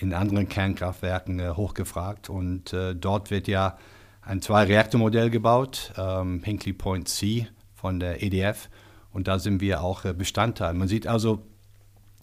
in 0.00 0.14
anderen 0.14 0.48
Kernkraftwerken 0.48 1.38
äh, 1.38 1.50
hochgefragt. 1.50 2.30
Und 2.30 2.72
äh, 2.72 2.94
dort 2.94 3.30
wird 3.30 3.48
ja 3.48 3.76
ein 4.22 4.40
Zwei-Reaktor-Modell 4.40 5.30
gebaut, 5.30 5.92
ähm, 5.96 6.42
Hinkley 6.42 6.72
Point 6.72 7.08
C 7.08 7.48
von 7.74 8.00
der 8.00 8.22
EDF. 8.22 8.68
Und 9.12 9.28
da 9.28 9.38
sind 9.38 9.60
wir 9.60 9.82
auch 9.82 10.04
äh, 10.04 10.12
Bestandteil. 10.12 10.74
Man 10.74 10.88
sieht 10.88 11.06
also, 11.06 11.42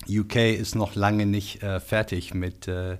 UK 0.08 0.36
ist 0.36 0.76
noch 0.76 0.96
lange 0.96 1.26
nicht 1.26 1.64
äh, 1.64 1.80
fertig 1.80 2.34
mit 2.34 2.68
äh, 2.68 2.98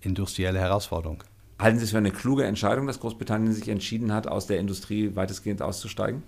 industrieller 0.00 0.60
Herausforderung. 0.60 1.24
Halten 1.58 1.78
Sie 1.78 1.84
es 1.84 1.90
für 1.90 1.98
eine 1.98 2.10
kluge 2.10 2.44
Entscheidung, 2.44 2.86
dass 2.86 3.00
Großbritannien 3.00 3.52
sich 3.52 3.68
entschieden 3.68 4.12
hat, 4.12 4.26
aus 4.26 4.46
der 4.46 4.58
Industrie 4.58 5.14
weitestgehend 5.14 5.62
auszusteigen? 5.62 6.22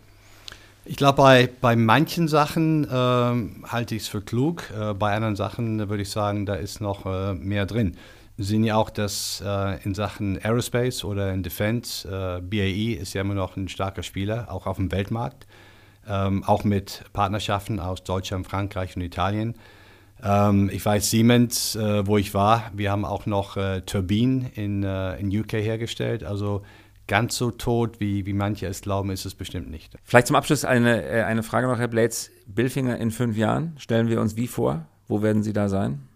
Ich 0.84 0.96
glaube, 0.96 1.18
bei, 1.18 1.48
bei 1.60 1.76
manchen 1.76 2.26
Sachen 2.26 2.84
äh, 2.84 2.88
halte 2.88 3.94
ich 3.94 4.02
es 4.02 4.08
für 4.08 4.20
klug. 4.20 4.64
Äh, 4.76 4.94
bei 4.94 5.14
anderen 5.14 5.36
Sachen 5.36 5.78
würde 5.88 6.02
ich 6.02 6.10
sagen, 6.10 6.44
da 6.44 6.54
ist 6.54 6.80
noch 6.80 7.06
äh, 7.06 7.34
mehr 7.34 7.66
drin. 7.66 7.96
Wir 8.36 8.44
sehen 8.44 8.64
ja 8.64 8.76
auch, 8.76 8.90
dass 8.90 9.40
äh, 9.46 9.80
in 9.84 9.94
Sachen 9.94 10.42
Aerospace 10.42 11.04
oder 11.04 11.32
in 11.32 11.44
Defense, 11.44 12.08
äh, 12.08 12.40
BAE 12.40 13.00
ist 13.00 13.14
ja 13.14 13.20
immer 13.20 13.34
noch 13.34 13.56
ein 13.56 13.68
starker 13.68 14.02
Spieler, 14.02 14.50
auch 14.50 14.66
auf 14.66 14.76
dem 14.76 14.90
Weltmarkt. 14.90 15.46
Ähm, 16.08 16.42
auch 16.42 16.64
mit 16.64 17.04
Partnerschaften 17.12 17.78
aus 17.78 18.02
Deutschland, 18.02 18.48
Frankreich 18.48 18.96
und 18.96 19.02
Italien. 19.02 19.54
Ähm, 20.20 20.68
ich 20.72 20.84
weiß, 20.84 21.10
Siemens, 21.10 21.76
äh, 21.76 22.04
wo 22.08 22.18
ich 22.18 22.34
war, 22.34 22.72
wir 22.74 22.90
haben 22.90 23.04
auch 23.04 23.26
noch 23.26 23.56
Turbinen 23.86 24.50
in, 24.56 24.82
in 24.82 25.40
UK 25.40 25.52
hergestellt. 25.52 26.24
Also 26.24 26.62
ganz 27.06 27.36
so 27.36 27.50
tot, 27.50 28.00
wie, 28.00 28.26
wie 28.26 28.32
manche 28.32 28.66
es 28.66 28.80
glauben, 28.80 29.10
ist 29.10 29.24
es 29.24 29.34
bestimmt 29.34 29.70
nicht. 29.70 29.94
Vielleicht 30.04 30.28
zum 30.28 30.36
Abschluss 30.36 30.64
eine, 30.64 31.04
äh, 31.04 31.22
eine 31.22 31.42
Frage 31.42 31.66
noch, 31.66 31.78
Herr 31.78 31.88
Blades. 31.88 32.30
Billfinger 32.46 32.98
in 32.98 33.10
fünf 33.10 33.36
Jahren, 33.36 33.74
stellen 33.78 34.08
wir 34.08 34.20
uns 34.20 34.36
wie 34.36 34.46
vor? 34.46 34.86
Wo 35.08 35.22
werden 35.22 35.42
Sie 35.42 35.52
da 35.52 35.68
sein? 35.68 36.08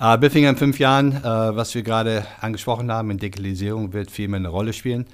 Uh, 0.00 0.18
Billfinger 0.18 0.50
in 0.50 0.56
fünf 0.56 0.78
Jahren, 0.78 1.16
uh, 1.16 1.56
was 1.56 1.74
wir 1.74 1.82
gerade 1.82 2.26
angesprochen 2.40 2.92
haben, 2.92 3.10
in 3.10 3.18
Digitalisierung 3.18 3.92
wird 3.92 4.10
viel 4.10 4.28
mehr 4.28 4.40
eine 4.40 4.48
Rolle 4.48 4.72
spielen. 4.72 5.06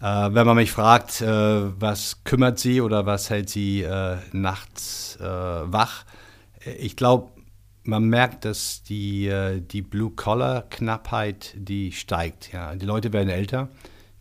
Uh, 0.00 0.32
wenn 0.32 0.46
man 0.46 0.56
mich 0.56 0.72
fragt, 0.72 1.22
was 1.22 2.22
kümmert 2.24 2.58
Sie 2.58 2.80
oder 2.82 3.06
was 3.06 3.30
hält 3.30 3.48
Sie 3.48 3.86
nachts 4.32 5.18
wach, 5.20 6.04
ich 6.78 6.96
glaube, 6.96 7.30
man 7.84 8.04
merkt, 8.04 8.44
dass 8.44 8.82
die, 8.82 9.32
die 9.70 9.80
Blue-Collar-Knappheit, 9.80 11.54
die 11.56 11.92
steigt. 11.92 12.52
Ja. 12.52 12.74
Die 12.74 12.84
Leute 12.84 13.12
werden 13.12 13.30
älter. 13.30 13.68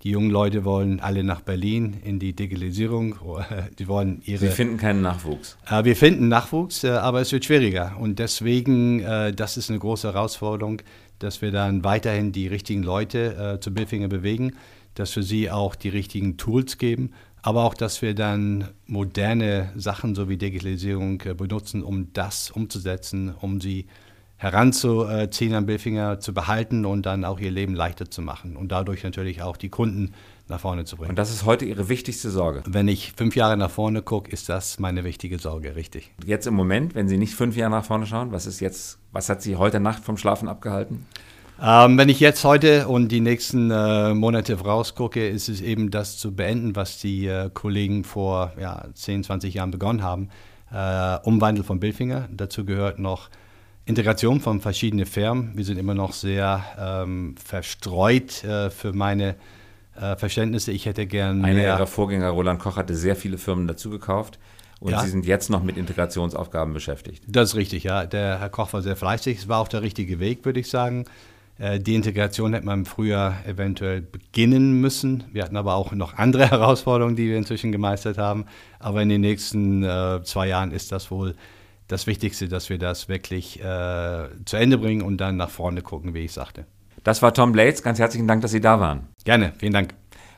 Die 0.06 0.12
jungen 0.12 0.30
Leute 0.30 0.64
wollen 0.66 1.00
alle 1.00 1.24
nach 1.24 1.42
Berlin 1.42 1.98
in 2.04 2.20
die 2.20 2.34
Digitalisierung. 2.34 3.16
Die 3.80 3.88
wollen 3.88 4.22
ihre. 4.24 4.50
Sie 4.50 4.52
finden 4.52 4.78
keinen 4.78 5.02
Nachwuchs. 5.02 5.58
Äh, 5.68 5.84
wir 5.84 5.96
finden 5.96 6.28
Nachwuchs, 6.28 6.84
äh, 6.84 6.90
aber 6.90 7.22
es 7.22 7.32
wird 7.32 7.44
schwieriger. 7.44 7.98
Und 8.00 8.20
deswegen, 8.20 9.00
äh, 9.00 9.34
das 9.34 9.58
ist 9.58 9.72
eine 9.72 9.80
große 9.80 10.14
Herausforderung, 10.14 10.84
dass 11.18 11.42
wir 11.42 11.50
dann 11.50 11.84
weiterhin 11.84 12.32
die 12.32 12.46
richtigen 12.46 12.84
Leute 12.84 13.58
zu 13.62 13.74
Billfinger 13.74 14.10
bewegen, 14.10 14.52
dass 14.94 15.16
wir 15.16 15.24
sie 15.24 15.50
auch 15.50 15.74
die 15.74 15.90
richtigen 15.90 16.36
Tools 16.36 16.78
geben, 16.78 17.12
aber 17.42 17.64
auch, 17.64 17.74
dass 17.74 18.02
wir 18.02 18.14
dann 18.14 18.68
moderne 18.86 19.72
Sachen 19.78 20.14
so 20.14 20.28
wie 20.28 20.36
Digitalisierung 20.36 21.24
benutzen, 21.38 21.84
um 21.84 22.12
das 22.12 22.52
umzusetzen, 22.52 23.34
um 23.40 23.62
sie 23.62 23.88
heranzuziehen 24.46 25.56
an 25.56 25.66
Billfinger, 25.66 26.20
zu 26.20 26.32
behalten 26.32 26.86
und 26.86 27.08
dann 27.08 27.26
auch 27.26 27.40
ihr 27.40 27.50
Leben 27.50 27.74
leichter 27.74 28.12
zu 28.12 28.22
machen 28.22 28.56
und 28.56 28.72
dadurch 28.72 29.04
natürlich 29.04 29.42
auch 29.42 29.58
die 29.58 29.70
Kunden 29.70 30.14
nach 30.48 30.60
vorne 30.60 30.86
zu 30.86 30.98
bringen. 30.98 31.10
Und 31.10 31.16
das 31.18 31.32
ist 31.32 31.46
heute 31.46 31.66
Ihre 31.66 31.90
wichtigste 31.90 32.30
Sorge? 32.30 32.62
Wenn 32.68 32.88
ich 32.88 33.14
fünf 33.18 33.36
Jahre 33.36 33.58
nach 33.58 33.72
vorne 33.72 34.04
gucke, 34.04 34.30
ist 34.30 34.48
das 34.48 34.78
meine 34.78 35.04
wichtige 35.04 35.40
Sorge, 35.40 35.76
richtig. 35.76 36.12
Jetzt 36.24 36.46
im 36.46 36.54
Moment, 36.54 36.94
wenn 36.94 37.08
Sie 37.08 37.18
nicht 37.18 37.34
fünf 37.34 37.58
Jahre 37.58 37.72
nach 37.72 37.86
vorne 37.86 38.06
schauen, 38.06 38.32
was 38.32 38.46
ist 38.46 38.60
jetzt, 38.60 39.00
was 39.12 39.30
hat 39.30 39.42
Sie 39.42 39.56
heute 39.56 39.80
Nacht 39.80 40.04
vom 40.04 40.16
Schlafen 40.16 40.48
abgehalten? 40.48 41.08
Ähm, 41.60 41.98
wenn 41.98 42.10
ich 42.10 42.20
jetzt 42.20 42.44
heute 42.44 42.88
und 42.88 43.08
die 43.08 43.22
nächsten 43.22 43.72
äh, 43.72 44.14
Monate 44.14 44.58
vorausgucke, 44.58 45.28
ist 45.28 45.50
es 45.50 45.62
eben 45.62 45.90
das 45.90 46.18
zu 46.18 46.36
beenden, 46.36 46.76
was 46.76 47.00
die 47.00 47.26
äh, 47.26 47.50
Kollegen 47.52 48.04
vor 48.04 48.54
ja, 48.60 48.86
10, 48.94 49.24
20 49.24 49.56
Jahren 49.56 49.72
begonnen 49.72 50.04
haben. 50.04 50.30
Äh, 50.72 51.18
Umwandel 51.24 51.64
von 51.64 51.80
Billfinger. 51.80 52.28
Dazu 52.32 52.64
gehört 52.64 53.00
noch 53.00 53.30
Integration 53.86 54.40
von 54.42 54.62
verschiedenen 54.62 55.06
Firmen. 55.06 55.52
Wir 55.56 55.64
sind 55.64 55.78
immer 55.78 55.94
noch 55.94 56.14
sehr 56.14 56.64
ähm, 56.80 57.36
verstreut 57.44 58.44
äh, 58.44 58.72
für 58.72 58.94
meine 58.94 59.36
äh, 59.96 60.16
Verständnisse. 60.16 60.72
Ich 60.72 60.86
hätte 60.86 61.06
gern. 61.06 61.46
Einer 61.46 61.62
Ihrer 61.62 61.88
Vorgänger, 61.88 62.30
Roland 62.30 62.60
Koch, 62.60 62.78
hatte 62.78 62.96
sehr 62.96 63.16
viele 63.16 63.38
Firmen 63.38 63.68
dazu 63.68 63.92
gekauft. 63.92 64.40
Und 64.80 64.92
ja. 64.92 65.02
Sie 65.02 65.10
sind 65.10 65.26
jetzt 65.26 65.50
noch 65.50 65.64
mit 65.64 65.78
Integrationsaufgaben 65.78 66.74
beschäftigt. 66.74 67.24
Das 67.28 67.50
ist 67.50 67.56
richtig, 67.56 67.84
ja. 67.84 68.06
Der 68.06 68.40
Herr 68.40 68.50
Koch 68.50 68.74
war 68.74 68.82
sehr 68.82 68.96
fleißig. 68.96 69.38
Es 69.40 69.48
war 69.48 69.60
auch 69.60 69.68
der 69.68 69.84
richtige 69.84 70.20
Weg, 70.20 70.46
würde 70.46 70.60
ich 70.60 70.70
sagen. 70.70 71.06
Äh, 71.60 71.80
die 71.80 71.96
Integration 71.96 72.54
hätte 72.54 72.66
man 72.66 72.86
früher 72.86 73.36
eventuell 73.46 74.02
beginnen 74.02 74.82
müssen. 74.82 75.26
Wir 75.32 75.44
hatten 75.44 75.58
aber 75.58 75.76
auch 75.76 75.92
noch 75.92 76.18
andere 76.18 76.50
Herausforderungen, 76.52 77.16
die 77.16 77.30
wir 77.30 77.38
inzwischen 77.38 77.72
gemeistert 77.72 78.18
haben. 78.18 78.46
Aber 78.80 79.02
in 79.02 79.10
den 79.10 79.22
nächsten 79.22 79.84
äh, 79.84 80.22
zwei 80.24 80.48
Jahren 80.48 80.72
ist 80.72 80.92
das 80.92 81.12
wohl 81.12 81.36
das 81.88 82.08
Wichtigste, 82.08 82.48
dass 82.48 82.70
wir 82.70 82.78
das 82.78 83.10
wirklich 83.10 83.60
äh, 83.60 84.28
zu 84.46 84.58
Ende 84.58 84.78
bringen 84.78 85.02
und 85.02 85.18
dann 85.18 85.38
nach 85.38 85.50
vorne 85.50 85.82
gucken, 85.82 86.14
wie 86.14 86.26
ich 86.26 86.34
sagte. 86.34 86.66
Das 87.04 87.22
war 87.22 87.34
Tom 87.34 87.52
Blades. 87.52 87.84
Ganz 87.84 88.00
herzlichen 88.00 88.28
Dank, 88.28 88.42
dass 88.42 88.52
Sie 88.52 88.62
da 88.62 88.80
waren. 88.80 89.10
Gerne, 89.24 89.54
vielen 89.58 89.74
Dank. 89.74 89.94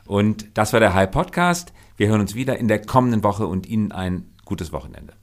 Und 0.06 0.56
das 0.56 0.72
war 0.72 0.80
der 0.80 0.94
High 0.94 1.10
Podcast. 1.10 1.72
Wir 1.96 2.08
hören 2.08 2.20
uns 2.20 2.34
wieder 2.34 2.58
in 2.58 2.68
der 2.68 2.82
kommenden 2.82 3.24
Woche 3.24 3.46
und 3.46 3.66
Ihnen 3.66 3.92
ein 3.92 4.34
gutes 4.44 4.72
Wochenende. 4.72 5.14